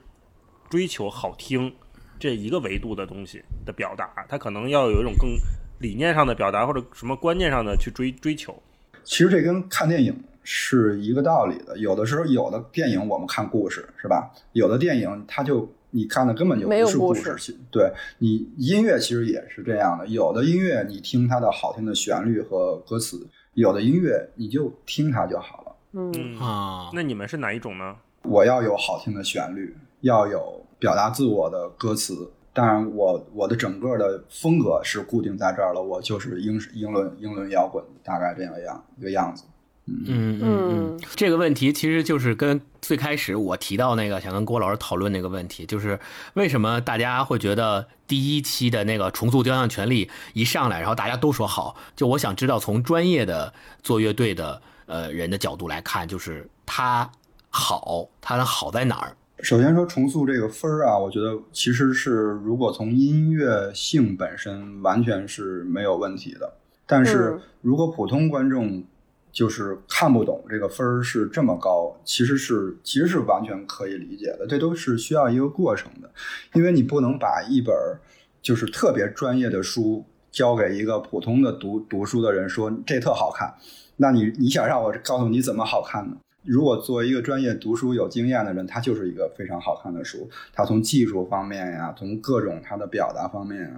[0.75, 1.73] 追求好听
[2.19, 5.31] 这一个维度的东西的表达，它可能要有一种更
[5.79, 8.61] 理念上的表达或者什么观念上的去追追求。
[9.05, 11.79] 其实这跟看电影是一个道理的。
[11.79, 14.33] 有的时候，有的电影我们看故事是吧？
[14.51, 20.05] 有的电影它就你看的根本就不是故故事事，对你音乐其实也是这样的。
[20.09, 25.77] 有的音乐你听它的好听的旋律和歌词，有的音乐你就听它就好了。
[25.93, 27.95] 嗯嗯，啊，那你们是哪一种呢？
[28.23, 32.31] 我要有好听的旋律，要有表达自我的歌词。
[32.53, 39.45] 当然我，我的整个的风格是固定在这儿了，我就是英英伦英伦摇滚，大概这样样一个样子。
[39.87, 45.99] 嗯嗯嗯，这个问题其实就是跟最开始我提到那个想跟郭老师讨论那个问题，就是
[46.35, 57.11] 为什么大家会觉得第一期的那个重塑雕像权利一上来，然后大家都说好，就我想知道从专业的做乐队的呃人的角度来看，就是他
[57.49, 59.17] 好，他好在哪儿？
[59.41, 62.13] 首先说重塑这个分儿啊，我觉得其实是
[62.45, 66.55] 如果从音乐性本身完全是没有问题的，
[66.87, 67.41] 但是嗯。
[67.61, 68.85] 如果普通观众
[69.33, 76.11] 就是看不懂这个分儿是这么高，其实是其实是完全可以理解的，这都是需要一个过程的，
[76.53, 77.99] 因为你不能把一本儿
[78.43, 83.55] 就是特别专业的书交给一个普通的读读书的人说这特好看，
[83.97, 86.17] 那你你想让我告诉你怎么好看呢？
[86.45, 90.29] 如果作为一个专业读书有经验的人，他就是一个非常好看的书。
[90.53, 93.71] 他从技术方面呀，从各种他的表达方面呀，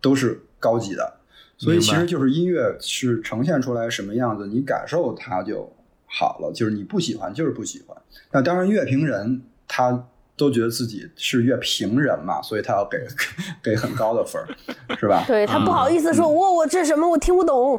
[0.00, 1.14] 都是高级的。
[1.56, 5.70] 所以其实就是音乐是呈现出来什么样子，你感受它就
[6.06, 6.50] 好了。
[6.54, 7.96] 就是你不喜欢就是不喜欢。
[8.32, 13.06] 那当然，乐评人他都觉得自己是乐评人嘛，所以他要给
[13.62, 14.48] 给很高的分儿，
[14.96, 15.22] 是吧？
[15.28, 17.78] 对他不好意思说，我我这什么我听不懂，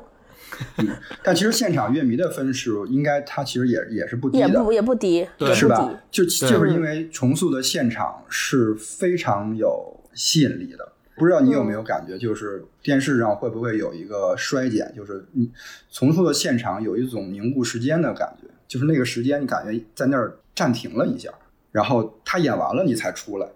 [1.23, 6.01] 但其实现场乐迷的分数应该他其实也也是不低的，也不也不低，对是吧？？
[6.09, 10.91] 就就是因为重塑的现场是非常有吸引力的。
[11.15, 14.91] 不知道你有没有感觉，就是电视上会不会有一个衰减？
[14.95, 15.51] 就是你
[15.91, 21.29] 重塑的现场有一种凝固时间的感觉，就是那个时间你感觉在那儿暂停了一下，
[21.71, 23.47] 然后他演完了你才出来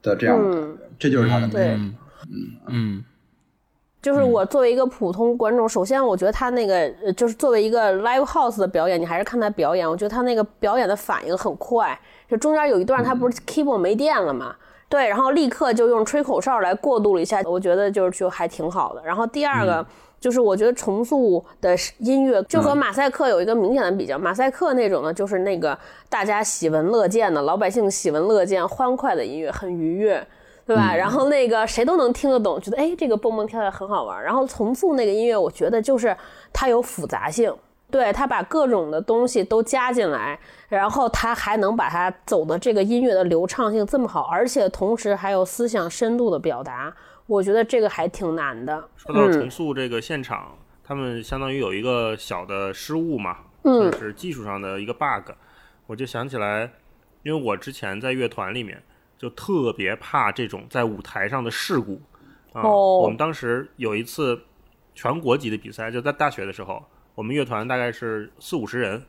[0.00, 1.52] 的这样的感觉，这就是他的魅力。
[1.52, 1.66] 对
[2.30, 3.04] 嗯嗯
[4.00, 9.88] 就是我作为一个普通观众，首先我觉得他那个呃就是作为一个 live house 的表演，你还是看他表演。
[9.88, 14.54] 我觉得他那个表演的反应很快，就中间有一段他不是 keyboard 没电了嘛，
[14.88, 19.02] 对，然后立刻就用吹口哨来过渡了一下，我觉得就是就还挺好的。
[19.04, 19.84] 然后第二个。
[20.20, 30.26] 就是我觉得重塑的音乐就和马赛克有一个明显的比较，马赛克那种呢，就是那个大家喜闻乐见的，老百姓喜闻乐见、欢快的音乐，很愉悦，
[30.68, 30.94] 对吧？
[30.94, 34.22] 然后那个谁都能听得懂，觉得哎这个蹦蹦跳跳很好玩。
[34.22, 36.14] 然后重塑那个音乐，我觉得就是
[36.52, 37.52] 它有复杂性，
[37.90, 46.94] 对他把各种的东西都加进来，然后他还能把它走的这个音乐的流畅性这么好，而且同时还有思想深度的表达，
[47.26, 48.84] 我觉得这个还挺难的。
[48.94, 50.54] 说到重嗯塑这个现场，
[50.84, 55.32] 他们相当于有一个小的失误嘛，嗯算是技术上的一个 bug。
[55.86, 56.70] 我就想起来，
[57.22, 58.82] 因为我之前在乐团里面，
[59.18, 62.00] 就特别怕这种在舞台上的事故。
[62.52, 62.62] 啊。
[62.62, 63.00] 哦。
[63.00, 64.40] 我们当时有一次
[64.94, 66.82] 全国级的比赛，就在大学的时候，
[67.14, 69.04] 我们乐团大概是四五十人，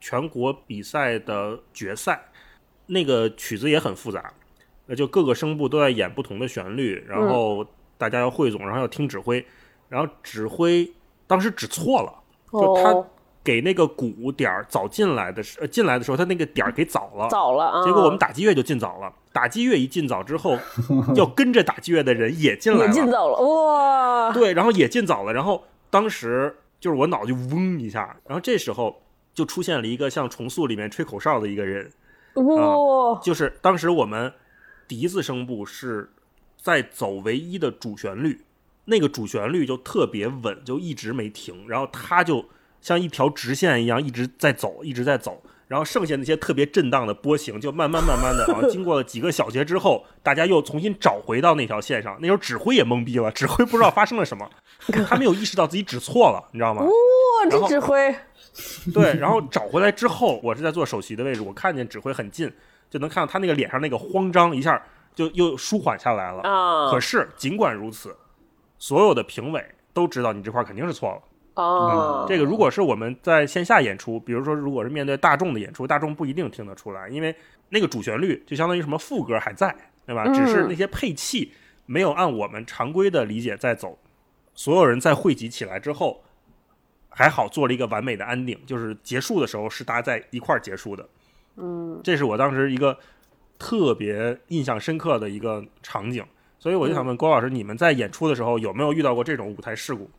[0.00, 2.26] 全国比赛的决赛，
[2.86, 4.32] 那个曲子也很复杂，
[4.86, 9.44] 那就各个声部都在演不同的旋律，然后大家要汇总，然后要听指挥，
[9.88, 10.92] 然后指挥
[11.26, 12.12] 当时指错了，
[12.52, 13.06] 就他哦，
[13.46, 20.58] 给那个鼓点儿早进来的时，呃进来的时候他那个点儿给早了，早了啊，结果我们打击乐就进早了，打击乐一进早之后，
[21.14, 29.00] 要跟着打击乐的人也进来也了，进早了，哇，对，然后也进早了，然后当时就是我脑就嗡一下，然后这时候
[29.32, 31.88] 就出现了一个像重塑里面吹口哨的一个人，
[32.34, 34.32] 哇，就是当时我们
[34.88, 36.10] 笛子声部是
[36.60, 38.42] 在走唯一的主旋律，
[38.86, 42.44] 那个主旋律就特别稳，就一直没停，然后他就
[42.86, 45.42] 像一条直线一样一直在走，一直在走。
[45.66, 52.16] 然后剩下那些特别震荡的波形，就慢慢慢慢的，然后经过了几个小节之后，大家又重新找回到那条线上。
[52.20, 54.48] 那时候指挥也懵逼了，指挥不知道发生了什么，
[55.08, 56.84] 他没有意识到自己指错了，你知道吗？
[56.84, 58.14] 哇，这指挥，
[58.94, 62.48] 对，然后找回来之后，我是在做首席的位置，我看见指挥很近，
[62.88, 64.80] 就能看到他那个脸上那个慌张，一下
[65.16, 66.42] 就又舒缓下来了。
[66.42, 68.16] 啊可是尽管如此，
[68.78, 71.20] 所有的评委都知道你这块肯定是错了。
[71.56, 77.34] 啊，这个如果是我们在线下演出，比如说如果是面对大众的演出，大众不一定听得出来，因为
[77.70, 79.74] 那个主旋律就相当于什么副歌还在，
[80.06, 80.24] 对吧？
[80.26, 81.52] 嗯只是那些配器
[81.86, 83.98] 没有按我们常规的理解在走。
[84.54, 86.22] 所有人在汇集起来之后，
[87.08, 91.08] 还好做了一个完美的安定，就是结束的时候是大家在一块儿结束的。
[91.56, 92.98] 嗯，这是我当时一个
[93.58, 96.22] 特别印象深刻的一个场景。
[96.58, 100.10] 所以我就想问郭老师，你们在演出的时候有没有遇到过这种舞台事故？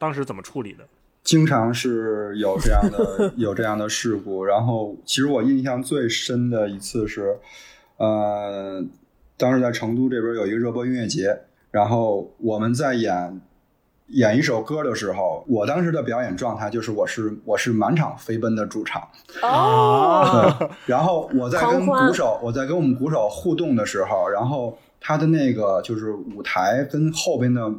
[0.00, 0.84] 当时怎么处理的？
[1.22, 4.42] 经常是有这样的 有这样的事故。
[4.42, 7.36] 然后，其实我印象最深的一次是，
[7.98, 8.82] 呃，
[9.36, 11.38] 当时在成都这边有一个热播音乐节，
[11.70, 13.38] 然后我们在演
[14.06, 19.06] 演一首歌的时候，我当时的表演状态就是我是我是满场飞奔的主场，
[19.42, 27.70] 哦，对， 然后我在跟鼓手，我在跟我们鼓手互动的时候，然后他的那个就是舞台跟后边的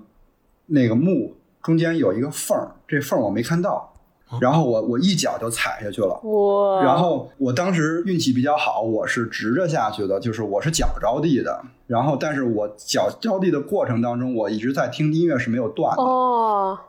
[0.67, 3.93] 那个幕中间有一个缝儿，这缝儿我没看到，
[4.39, 6.19] 然后我我一脚就踩下去了。
[6.23, 11.61] 哇，然后我当时运气比较好，我是直着下去的，就是我是脚着地的。
[11.87, 16.01] 然后，但是我脚着地的过程当中，我一直在听音乐是没有断的。
[16.01, 16.79] 哦，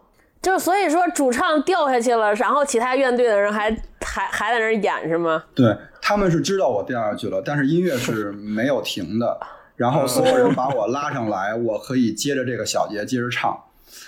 [0.40, 5.42] 就所以说主唱掉下去了，然后其他乐队的人还还还在那儿演是吗？
[5.54, 9.40] 对，他们是知道我掉下去了，但是音乐是没有停的。
[9.74, 13.58] 然后所有人把我拉上来，我可以接着这个小节接着唱。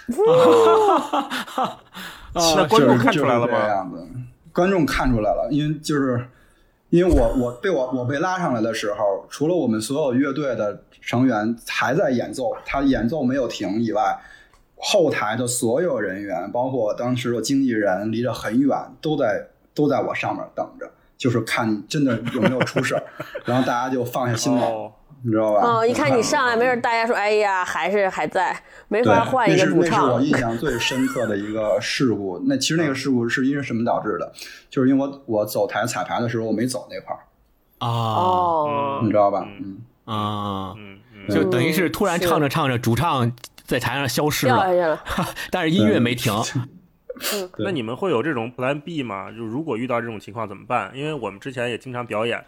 [2.35, 3.69] 那观众看出来了就是这吗？
[3.69, 4.07] 样子，
[4.53, 6.27] 观众看出来了，因为就是
[6.91, 14.19] 因为我我被我我被拉上来的时候，除了我们所有乐队的成员还在演奏，他演奏没有停以外，
[14.77, 23.03] 后台的所有人员，包括当时的经纪人，离得很远，都在都在我上面等着，就是看真的有没有出事儿，
[23.45, 24.93] 然后大家就放下心来，哦，
[25.25, 25.61] 你知道吧？
[25.63, 28.55] 哦，一看你上来没事，大家说，哎呀，还是还在，
[28.89, 30.21] 没，法换一个主那是那是我。
[30.21, 32.39] 印 象最深刻的一个事故。
[32.47, 34.31] 那其实那个事故是因为什么导致的？
[34.69, 37.25] 就是因为我我走台彩排的时候我没走那块儿，
[37.79, 39.49] 啊哦，你知道吧？
[39.49, 43.33] 嗯嗯，啊，嗯嗯，就等于是突然唱着唱着，主唱
[43.65, 45.01] 在台上消失了，掉下去了。
[45.51, 46.31] 但是音乐没停。
[47.59, 49.31] 那你们会有这种 Plan B 吗？
[49.31, 50.91] 就如果遇到这种情况怎么办？
[50.95, 52.45] 因为我们之前也经常表演，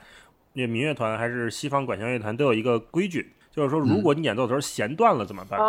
[0.57, 5.61] 那民乐团还是西方管弦乐团都有一个规矩，就是说如果你演奏的时候弦断了怎么办？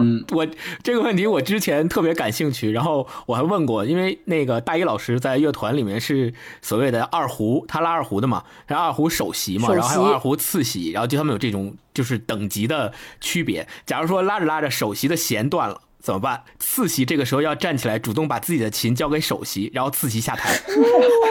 [0.00, 0.46] 嗯，我
[0.84, 6.32] 这个问题我之前特别感兴趣，然后我还问过，因为那个大一老师在乐团里面是
[6.62, 13.66] 所谓的二胡，他拉二胡的嘛，然后二胡首席嘛，然后还有二胡次席，然后就他们有这种就是等级的区别。
[13.84, 15.82] 假如说拉着拉着首席的弦断了。
[16.06, 16.40] 怎么办？
[16.60, 20.56] 次席这个时候要站起来，主动把自己的琴交给首席，然后次席下台。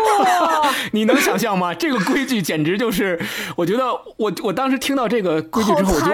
[0.92, 1.74] 你能想象吗？
[1.74, 3.18] 这个规矩简直就是，
[3.56, 3.86] 我觉得
[4.18, 6.12] 我我当时听到这个规矩之后，我就。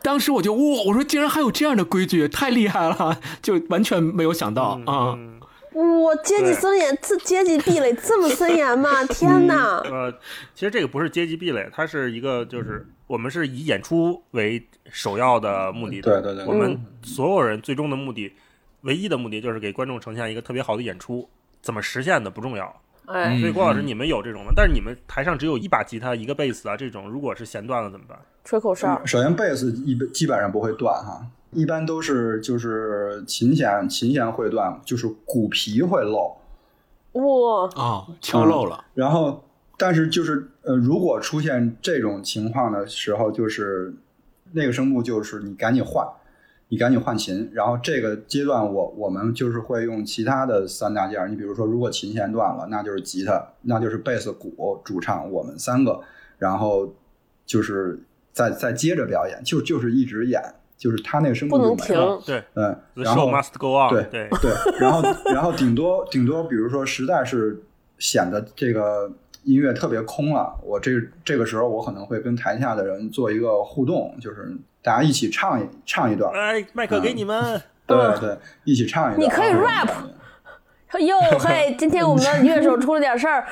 [0.00, 5.40] 当时我就哇，我说竟然还有这样的规矩，太厉害了，就完全没有想到啊、嗯
[5.84, 9.04] 我阶级森严，这阶级壁垒这么森严吗？
[9.06, 9.78] 天哪！
[9.84, 10.12] 呃，
[10.54, 16.20] 其实这个不是阶级壁垒，它是一个就是我们是以演出为首要的目的的。
[16.20, 18.34] 对对对我们所有人最终的目的，
[18.80, 21.28] 唯一的目的就是给观众呈现一个特别好的演出。
[21.60, 22.82] 怎么实现的不重要。
[23.06, 24.52] 哎，所以郭老师，你们有这种吗？
[24.54, 28.18] 但是你们台上只有一把吉他、一个贝斯啊，这种如果是弦断了怎么办？
[28.44, 29.00] 吹口哨。
[29.06, 36.36] 首先贝斯一基本上不会断哈，一般都是就是琴弦琴弦会断，就是鼓皮会漏，
[37.12, 39.42] 哇，啊，敲漏了，然后
[39.76, 43.94] 但是就是呃，如果出现这种情况的时候，就是
[44.52, 46.06] 那个声部就是你赶紧换，
[46.68, 47.50] 你赶紧换琴。
[47.54, 56.00] 然后这个阶段我我们就是会用其他的三大件儿，你比如说如果琴弦断了，那就是吉他，那就是贝斯、鼓、主唱，我们三个，
[56.38, 56.94] 然后
[57.46, 57.98] 就是
[58.32, 60.42] 再再接着表演，就就是一直演，
[60.78, 62.22] 就是他那个声控不能停就没了。
[62.24, 63.90] 对嗯，，The 然后 show must go on。
[63.90, 65.02] 对对，对，然后
[65.34, 67.60] 然后顶多顶多，比如说实在是
[67.98, 69.10] 显得这个
[69.42, 70.92] 音乐特别空了，我这
[71.24, 77.60] 这个时候我可能会跟台下的人做一个互动，就是大家一起唱一唱一段，哎，麦克给你们。
[77.86, 79.20] 对对，一起唱一段。
[79.20, 79.86] 你可以然
[81.06, 83.46] 哟嘿，今天我们的乐手出了点事儿，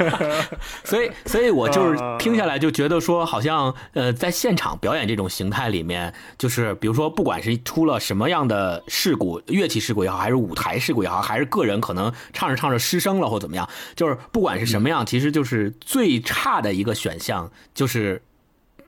[0.84, 2.18] 所以，所以我就是啊。
[2.18, 18.20] 听下来就觉得说，好像呃，在现场表演这种形态里面，就是比如说，不管是出了什么样的事故，乐器事故也好，还是舞台事故也好，还是个人可能唱着唱着失声了或怎么样，就是不管是什么样，其实就是最差的一个选项就是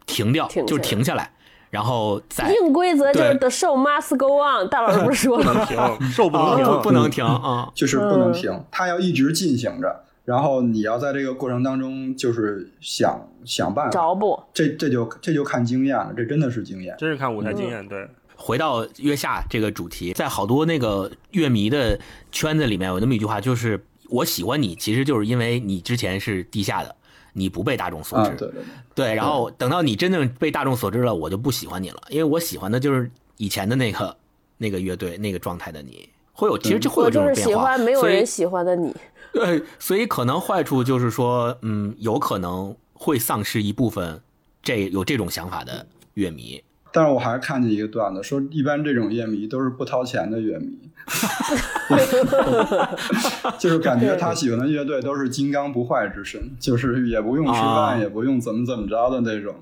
[0.04, 1.32] 停掉，停就是停下来，
[1.72, 4.68] 然后再 硬规则就是对 the show must go on。
[4.68, 5.64] 大老师不是 说了吗？
[5.64, 6.64] 停，受不能啊停。
[6.66, 7.72] 不不能停啊。
[7.74, 10.04] 就是不能停，它要一直进行着。
[10.26, 14.38] 然后你要在这个过程当中，就是想想办法，着不？
[14.52, 16.94] 这这就这就看经验了，这真的是经验。
[16.98, 18.06] 真是看舞台经验，对，
[18.36, 21.98] 回到月下这个主题，在好多那个乐迷的
[22.30, 26.94] 圈子里面，有那么一句话，就是我喜欢你，其实就是因为你之前是地下的，
[27.32, 28.36] 你不被大众所啊，知。
[28.36, 28.62] 对对
[28.94, 34.16] 对，对，然后等到你真正被大众所知了，我就不喜欢你了，因为我喜欢的就是以前的那个
[34.58, 36.08] 那个乐队那个状态的你。
[36.34, 37.42] 会有，其实就会有这种变化。
[37.44, 38.94] 就是喜欢没有人喜欢的你。
[39.34, 44.20] 对，所以可能坏处就是说，嗯，有可能会丧失一部分
[44.62, 46.62] 这有这种想法的乐迷。
[46.92, 50.78] 但是我还看见一个段子，说一般这种乐迷都是不掏钱的乐迷，
[53.58, 59.54] 就是感觉他喜欢的乐队都是金刚不坏之身，就是也不用吃啊饭，也不用怎么怎么着的那种。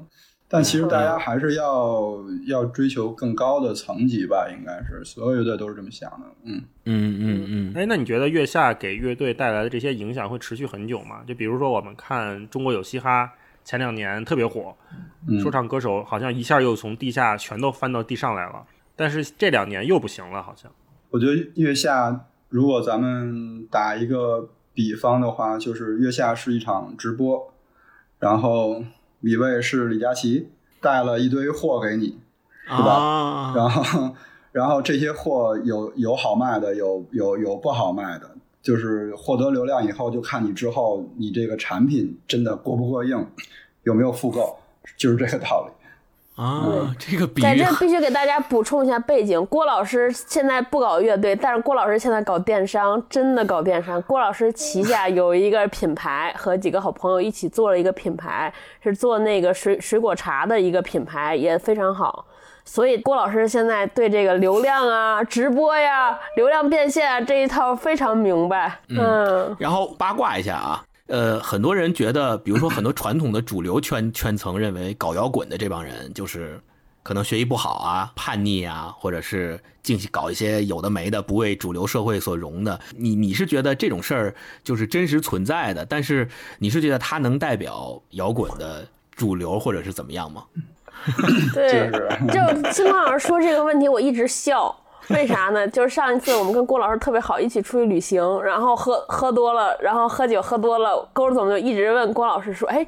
[0.53, 2.17] 但其实大家还是要
[2.49, 6.27] 要追求更高的层级吧，应该是所有乐队都是这么想的。
[6.43, 11.21] 嗯，嗯嗯嗯，哎，那你觉得月下给乐队带来的这些影响会持续很久吗？
[11.25, 13.27] 就比如说我们看《中国有嘻哈》，
[13.65, 14.75] 前两年特别火，
[15.29, 15.41] 嗯。
[15.41, 18.65] 说唱歌手好像一下又从地下全都翻到地上来了，
[18.97, 20.71] 但是这两年又不行了，好像。
[21.11, 27.53] 我觉得月下，如果咱们打一个比方的话，就是月下是一场直播，
[28.19, 28.83] 然后
[29.21, 30.51] 李卫是李佳琦
[30.81, 32.19] 带了一堆货给你，
[32.65, 32.93] 是吧？
[32.93, 34.15] 啊，然后
[34.53, 43.27] 然后这些货有有好卖的，有有有不好卖的，就是获得流量以后，就看你之后你这个产品真的过不过硬，
[43.85, 44.57] 有没有复购，
[44.97, 45.73] 就是这个道理。
[46.37, 54.01] 啊，这个比在这必须给大家补充一下背景，郭老师现在不搞乐队，但是郭老师现在搞电商，真的搞电商。
[54.03, 58.51] 郭老师旗下有一个品牌，和几个好朋友一起做了一个品牌，
[58.83, 62.25] 是做那个水水果茶的一个品牌，也非常好。
[62.71, 68.79] 所以郭老师现在对这个流量啊、直播呀、流量变现啊这一套非常明白。
[68.91, 76.61] 嗯，然后八卦一下啊，呃，很多人觉得，比如说很多传统的主流圈圈层认为搞摇滚的这帮人就是
[77.03, 82.79] 可能学习不好啊、叛逆啊，或者是进行搞一些有的没的不为主流社会所容的。
[82.97, 86.29] 你你是觉得这种事儿就是真实存在的，但是
[86.61, 90.45] 你是觉得它能代表摇滚的主流或者是怎么样吗？
[91.55, 91.91] 对，
[92.29, 94.75] 就是就金胖老师说这个问题，我一直笑。
[95.09, 95.67] 为啥呢？
[95.67, 102.87] 就是上一次我们跟郭老师特别好，一起出去旅行，然后喝喝多了，然后喝酒喝多了，勾总就一直问郭老师说：“哎，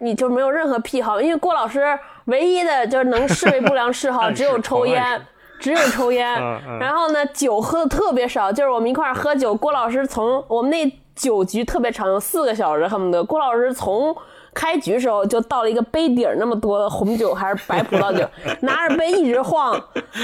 [0.00, 1.18] 你就没有任何癖好？
[1.18, 5.18] 因为郭老师唯一的就是能视为不良嗜好 只有抽烟，
[5.58, 6.38] 只有抽烟。
[6.78, 14.14] 然后呢，酒喝的特别少，就是我们一块儿喝酒，郭老师从我们那酒局特别长，有四个小时，恨不得郭老师从。
[14.54, 18.26] 开局时候就倒了一个杯底儿那么多的红酒还是白葡萄酒，
[18.62, 19.78] 拿着杯一直晃，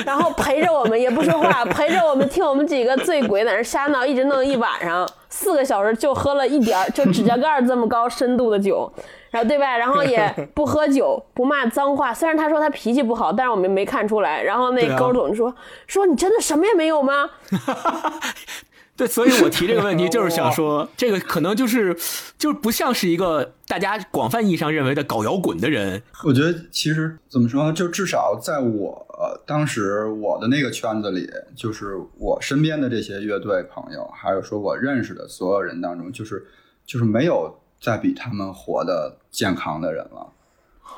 [0.07, 8.91] 然后陪着我们也不说话，陪着我们听我们几个醉鬼在那瞎闹，一直弄一晚上，四个小时就喝了一点儿，就指甲盖儿这么高深度的酒，
[9.31, 9.77] 然后对吧？
[9.77, 12.15] 然后也不喝酒，不骂脏话。
[12.15, 14.43] 虽然他说他脾气不好，但是我们没看出来。
[14.43, 15.55] 然后那对啊勾总就说、
[15.87, 17.29] 说你真的什么也没有吗？
[19.01, 21.97] 对，所以我提这个问题就是想说，这个可能就是
[22.37, 31.27] 就是不像是一个大家广泛意义上认为的搞摇滚的人，我觉得其实怎么说呢，就至少在我、呃、当时我的那个圈子里，
[31.57, 36.47] 就是我身边的这些乐队朋友，还有说我认识的所有人当中，就是
[36.85, 40.31] 就是没有再比他们活得健康的人了。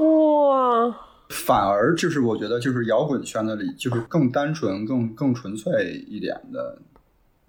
[0.04, 0.96] 哇，
[1.28, 6.78] 反而就是我觉得就是摇滚圈子里就是更单纯、更更纯粹一点的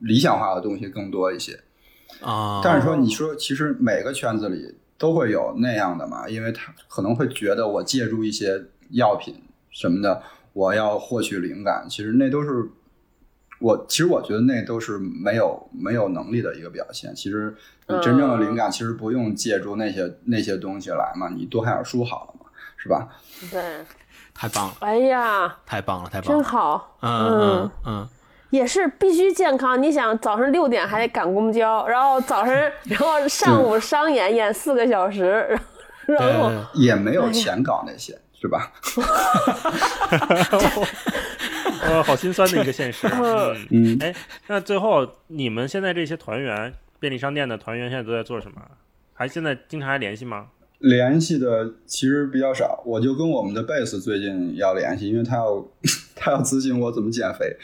[0.04, 1.60] 理想化的东西更多一些。
[2.22, 9.42] 啊，但是说，你说其实每个圈子里都会有那样的嘛，因为他可能会觉得我借助一些药品
[9.72, 10.22] 什么的，
[10.54, 12.70] 我要获取灵感，其实那都是
[13.60, 17.14] 我，其实我觉得那都是没有没有能力的一个表现。
[17.16, 17.56] 其实
[17.88, 23.10] 你真正的灵感，其实不用借助那些那些东西来嘛，你多看点书好了嘛，是吧？
[23.52, 23.84] 对，
[24.34, 26.28] 太棒了，哎呀，太棒了，太棒了。
[26.28, 27.72] 真了，好，嗯嗯。
[27.86, 28.10] 嗯，
[28.54, 29.82] 也是必须健康。
[29.82, 32.54] 你想早上六点还得赶公交，然后早上，
[32.86, 35.58] 然后上午商演演四个小时，
[36.06, 38.72] 然后也没有钱搞那些，是吧？
[41.82, 43.08] 呃，好心酸的一个现实。
[43.12, 44.14] 嗯，嗯，哎，
[44.46, 48.62] 那最后你们现在这些团员，便利商店的团员现在都在做什么？
[49.16, 50.46] 还现在经常还联系吗？
[50.78, 55.66] 联系的其实比较少，我就跟我们的贝斯最近要联系，因为他要
[56.16, 57.58] 他要咨询我怎么减肥，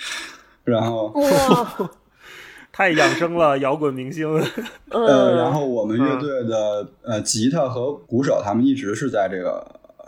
[0.70, 1.90] 然后哇，
[2.72, 4.28] 太养生了，摇滚明星。
[4.90, 9.66] 呃，然嗯，后我们乐队的呃吉他和鼓手他们一直是在这个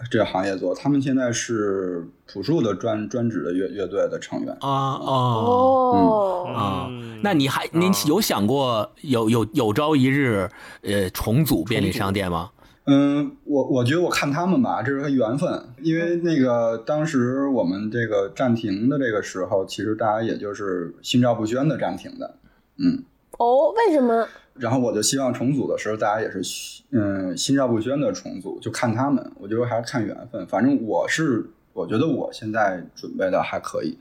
[0.09, 4.51] 这个行业做，他们现在是朴树的专专职的乐乐队的成员。
[4.61, 6.47] 啊哦。
[6.53, 6.89] 哦，
[7.21, 10.49] 那你还您有想过有有有朝一日
[10.81, 12.49] 呃重组便利商店吗？
[12.85, 22.35] 嗯，我我觉得我看他们吧，这是个缘分，因为那个当时我们这个暂停的这个时候，其实大家也就是心照不宣的暂停的，
[22.77, 23.03] 嗯。
[23.37, 24.27] 哦，为什么？
[24.55, 26.41] 然后我就希望重组的时候，大家也是
[26.91, 29.31] 嗯心照不宣的重组，就看他们。
[29.39, 30.45] 我觉得还是看缘分。
[30.47, 33.97] 反正我是我觉得我现在准备的还可以。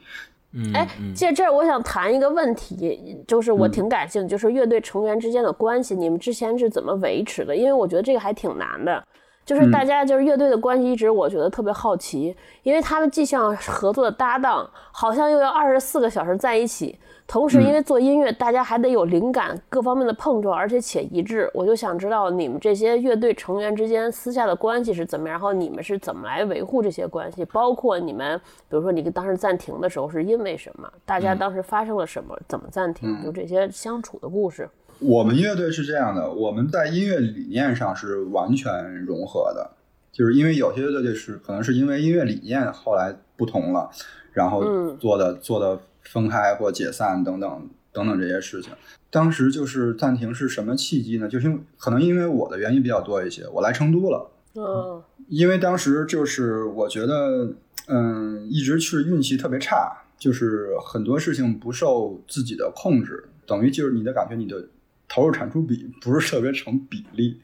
[0.52, 7.54] 嗯，哎，嗯借这儿我想谈一个问题，就是我挺感兴趣，就是乐队成员之间的关系，你们之前是怎么维持的？
[7.54, 9.02] 因为我觉得这个还挺难的。
[9.50, 16.96] 就是大家就是乐队的关系，一直我觉得特别好奇，因为他们既像合作的搭档，好像又要二十四个小时在一起，
[17.26, 21.50] 同时因为做音乐，大家还得有灵感各方面的碰撞，而且且一致。
[21.52, 28.38] 我就想知道你们这些乐队成员之间私下的关系是怎么样，然后你们是怎么来维护这些关系，包括你们，
[28.68, 34.70] 比如说你当时暂停的时候是因为什么，大家当时发生了什么，怎么暂停，就这些相处的故事。
[35.00, 39.70] 我们乐队是这样的，我们在音乐理念上是完全融合的，
[40.12, 43.90] 就是因为有些乐队是可能是因为音乐理念后来不同了，
[44.32, 48.72] 然后嗯做的、做的分开或解散等等等等这些事情。
[49.10, 51.28] 当时就是暂停是什么契机呢？
[51.28, 54.30] 就是因为可能因为我的原因比较多一些，我来成都了。
[54.54, 57.52] 嗯因为当时就是我觉得，
[57.86, 64.66] 嗯，一直是运气特别差，就是很多事情不受自己的控制，等于就是你的感觉，你的
[65.10, 67.38] 投入产出比不是特别成比例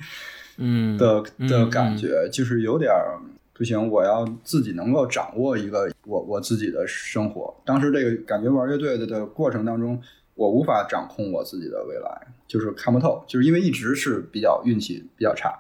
[0.56, 3.18] 嗯的嗯的感觉，就是有点儿
[3.52, 7.54] 不行，我要自己能够掌握一个我我自己的生活。
[7.64, 10.00] 当时这个感觉玩乐队的的过程当中，
[10.34, 15.58] 我无法掌控我自己的未来，就是看不透，就是因为一直是比较运气比较差。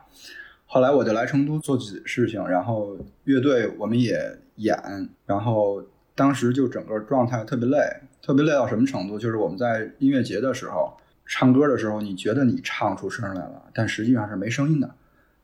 [0.66, 4.76] 后来我就来成都做自己的事情，然后乐队我们也演，
[5.24, 5.82] 然后
[6.14, 7.78] 当时就整个状态特别累，
[8.20, 9.18] 特别累到什么程度？
[9.18, 10.96] 就是我们在音乐节的时候
[11.26, 14.94] 唱歌的时候，你觉得你唱出声来了，但实际上是没声音的，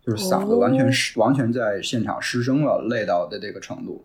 [0.01, 4.05] 就是嗓子完全失，完全在现场失声了，累到的这个程度。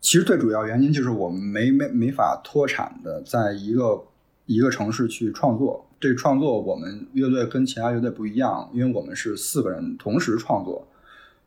[0.00, 4.04] 其实最主要原因就是我们没没没法脱产的在一个
[4.44, 5.86] 一个城市去创作。
[5.98, 10.86] 这个创作我们乐队跟其他乐队不一样，因为我们是四个人同时创作，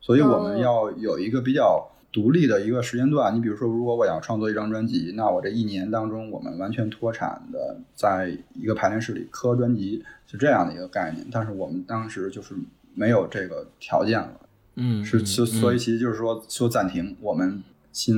[0.02, 1.88] 所以我们要有一个比较
[2.18, 3.36] 独立的一个时间段。
[3.36, 11.24] 你比如说，如果我想创作一张专辑，那我这一年当中，我们完全脱产的在一个排练室里磕专辑，是这样的一个概念。
[11.32, 12.56] 但是我们当时就是
[12.96, 14.40] 没有这个条件了。
[14.80, 18.16] 嗯是，所所以其实就是说说暂停，我们先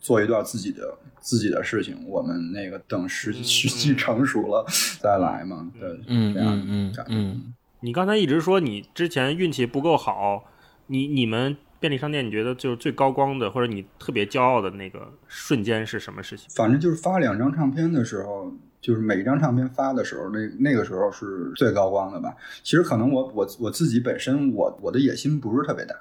[0.00, 4.64] 做一段自己的自己的事情，我们那个等时时机成熟了
[4.98, 10.44] 再来嘛，对，嗯这样嗯嗯感觉嗯你刚才一直说你之前运气不够好，
[10.86, 16.46] 你你们便利商店你觉得就是最高光的，或者你特别骄傲的那个瞬间是什么事情？
[16.54, 22.32] 反正就是发两张唱片的时候，就是每一张唱片发的时候，那那个时候是最高光的吧。
[22.62, 25.94] 其实可能我我我自己本身我我的野心不是特别大，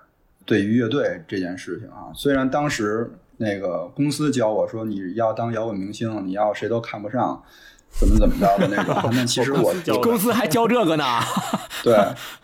[0.46, 7.44] 对于乐队这件事情啊，虽然当时那个公司教我说你要当摇滚明星，你要谁都看不上，
[7.92, 11.04] 怎么怎么着的那种，但其实 我公司公司还教这个呢，
[11.84, 11.96] 对，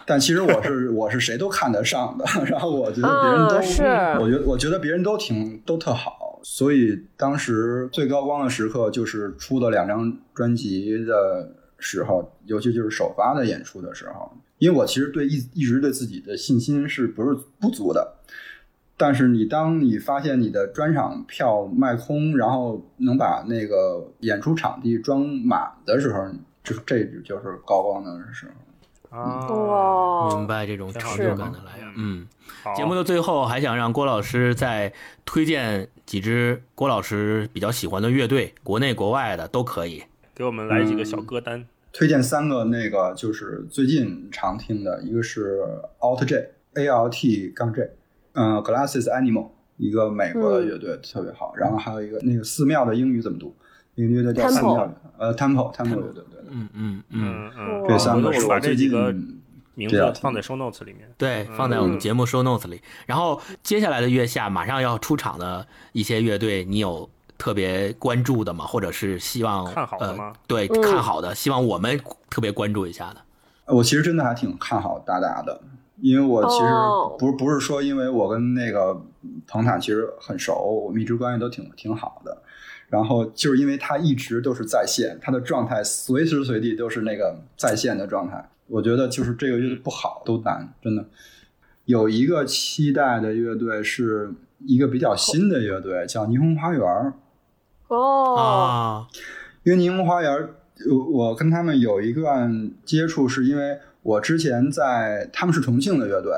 [0.05, 3.83] 但其实我是我是谁都看得上的， 然后我觉得别人都，啊是。
[4.19, 18.16] 我觉得我觉得别人都挺都特好，所以当时最高光的时刻就是出的两张专辑的时候，尤其就是首发的演出的时候，因为我其实对一一直对自己的信心是不是不足的。
[18.97, 26.27] 但是你当你发现你的专场票卖空，然后能把那个演出场地装满的时候，
[26.63, 28.53] 这这就是高光的时候。
[29.09, 31.93] 啊，明白这种成就感的来源。
[31.95, 32.27] 嗯，
[32.75, 34.91] 节目的最后还想让郭老师再
[35.23, 40.03] 推荐几支郭老师比较喜欢的乐队，国内国外的都可以。
[40.35, 41.65] 给我们来几个小歌单。
[41.93, 45.63] 推荐三个，那个就是最近常听的，一个是
[45.99, 47.89] Alt J A L T 杠 J，
[48.37, 51.53] 嗯，Glasses Animal，一个美国的乐队特别好。
[51.55, 53.55] 然后还有一个那个寺庙的英语怎么读？
[53.95, 56.43] 那个乐队叫寺 Temple 庙，呃，Temple Temple 乐队，对对。
[56.49, 59.11] 嗯嗯嗯，嗯嗯，这三个我把是我最近这几个
[59.73, 61.11] 名字放在 show notes 里面。
[61.17, 62.79] 对，放在我们节目 show notes 里。
[63.07, 67.09] 然后接下来的月下马上要出场的一些乐队，你有
[67.39, 68.65] 特别关注的吗？
[68.65, 70.39] 或者是希望看好的吗呃？
[70.45, 73.21] 对，嗯看好的，希望我们特别关注一下的。
[73.73, 75.59] 我其实真的还挺看好达达的，
[76.01, 79.01] 因为我其实哦不是不是说因为我跟那个
[79.47, 82.43] 彭坦其实很熟，我们一直关系都挺挺好的。
[82.89, 88.49] 然后就是因为他一直都是在线，他的状态随时随地都是那个在线的状态。
[88.67, 91.05] 我觉得就是这个乐队不好都难，真的。
[91.83, 97.13] 有一个期待的乐队是一个比较新的乐队，叫霓虹花园儿。
[97.89, 99.07] 哦，啊，
[99.63, 100.55] 因为霓虹花园儿，
[100.89, 103.77] 我我跟他们有一段接触，是因为
[104.07, 106.31] 我之前在他们是重庆的乐队，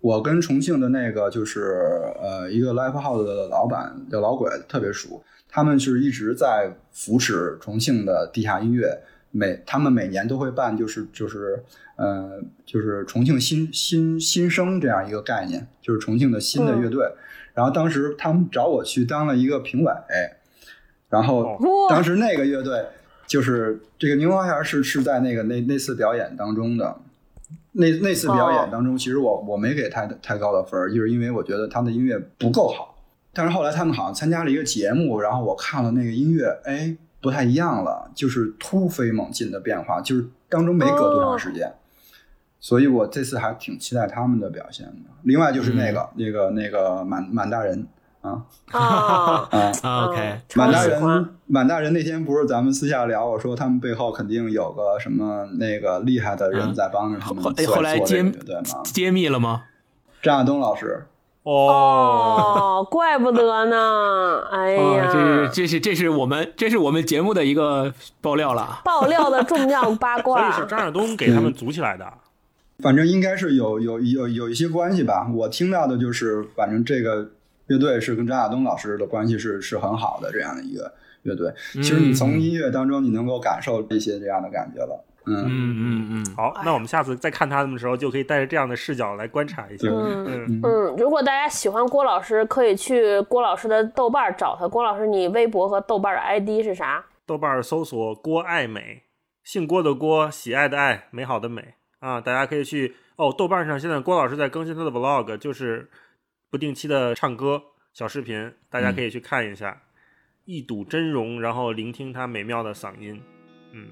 [0.00, 1.78] 我跟重庆的那个就是
[2.20, 9.00] 呃一个 live house 的老板叫老鬼特别熟，他们是一直在扶持重庆的地下音乐，
[9.30, 11.62] 每他们每年都会办就是就是
[11.94, 17.06] 呃就是重庆新新新生这样一个概念，就是重庆的新的乐队。
[17.54, 19.92] 然后当时他们找我去当了一个评委，
[21.08, 21.56] 然后
[21.88, 22.84] 当时那个乐队
[23.28, 26.96] 就是这个柠花园是是在那个那那次表演当中的，
[27.72, 32.94] 那那次表演当中，其实我我没给太太高的分儿，就是因为我觉得他的音乐不够好。
[33.32, 41.72] 但是后来他们好像参加了一个节目，然后我看了那个音乐，哎，不太一样了，就是突飞猛进的变化，就是当中没隔多长时间。
[42.60, 45.10] 所以我这次还挺期待他们的表现的。
[45.22, 47.86] 另外就是那个、那个那个满满大人
[48.22, 48.42] 啊。
[48.70, 58.82] 啊，啊，啊 OK，满大人，满大人那天不是咱们私下聊，我说他们背后肯定有个什么那个厉害的人在帮着他们后后来揭做这个乐队嘛。
[58.84, 59.64] 揭秘了吗？
[60.22, 61.04] 张亚东老师，
[61.42, 68.80] 哦，哦，怪不得呢，哎啊，呀，这是这是这是我们这是我们节目的一个爆料了。
[68.84, 72.06] 爆料的重量八所以卦是，张亚东给他们组起来的。
[72.78, 75.28] 反正应该是有有有有一些关系吧。
[75.34, 77.28] 我听到的就是，反正这个
[77.72, 80.92] 乐队是跟张亚东老师的关系是是很好的这样的一个
[81.22, 81.50] 乐队。
[81.74, 85.04] 其实你从音乐当中你能够感受一些这样的感觉了。
[85.24, 89.88] 嗯，嗯嗯嗯，好，那我们下次再看他们的时候，就可以带着这样的视角来观察一下。
[89.88, 94.66] 嗯嗯，嗯，如果大家喜欢郭老师，可以去郭老师的豆瓣找他。
[94.66, 97.04] 郭老师，你微博和豆瓣的 ID 是啥？
[97.24, 99.04] 豆瓣搜索郭爱美，
[99.44, 102.20] 姓郭的郭，喜爱的爱，美好的美啊！
[102.20, 105.88] 大家可以去哦，豆瓣上现在郭老师在更新他的 vlog，就是
[106.52, 107.62] 不定期的唱歌
[107.94, 109.74] 小视频，大家可以去看一下，
[110.44, 113.18] 一睹真容，然后聆听他美妙的嗓音。
[113.72, 113.88] 嗯，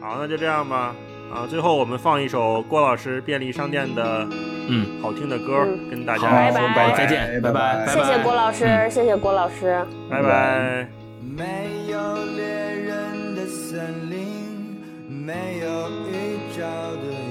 [0.00, 0.94] 好，那就这样吧。
[1.34, 4.24] 啊，最后我们放一首郭老师便利商店的
[4.68, 9.84] 嗯好听的歌，嗯跟大家拜拜说拜拜，再见拜拜谢谢郭老师，嗯谢谢郭老师。
[10.08, 10.88] 拜拜。
[11.20, 16.62] 没有猎人的森林，没有预兆
[17.02, 17.21] 的雨，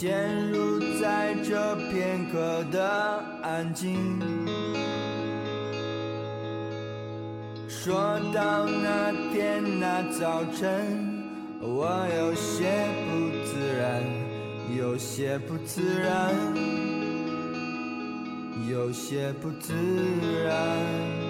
[0.00, 4.18] 陷入在这片刻的安静。
[7.68, 11.22] 说到那天那早晨，
[11.60, 11.86] 我
[12.16, 12.64] 有些
[13.10, 14.02] 不自然，
[14.74, 16.34] 有些不自然，
[18.70, 19.74] 有些不自
[20.46, 21.29] 然。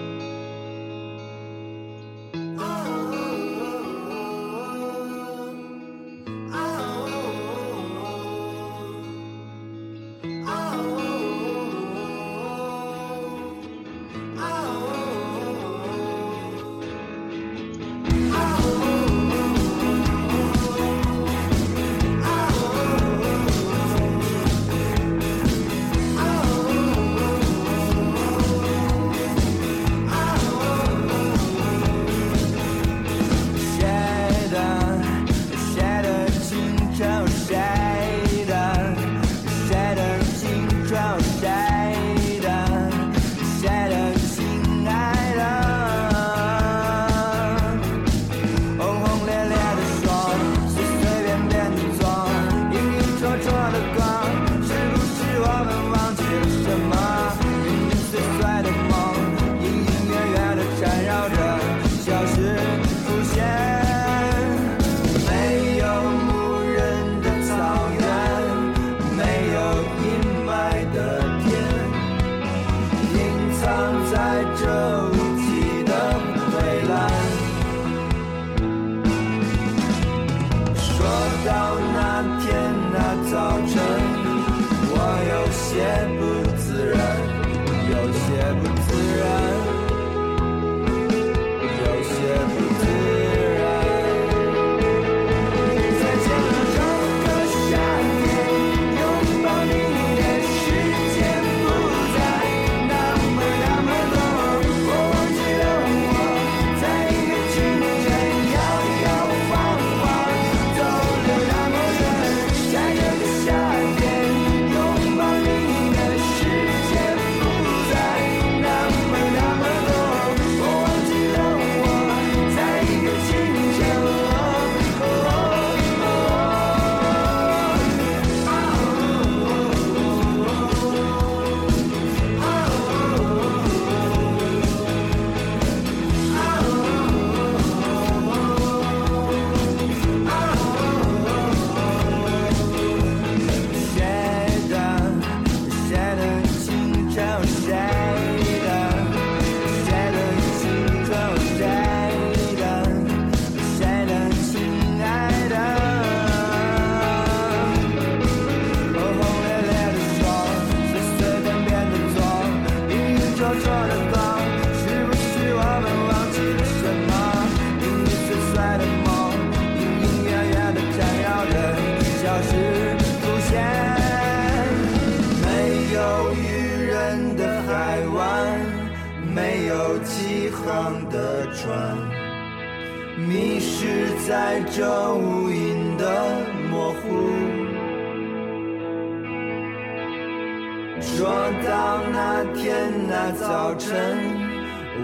[191.21, 191.29] 说
[191.63, 194.17] 到那天的早晨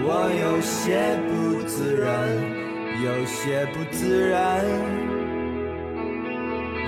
[0.04, 2.10] 我有些不自然
[3.06, 4.66] 有些不自然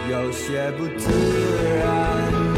[0.09, 1.11] 有些不自
[1.77, 2.48] 然。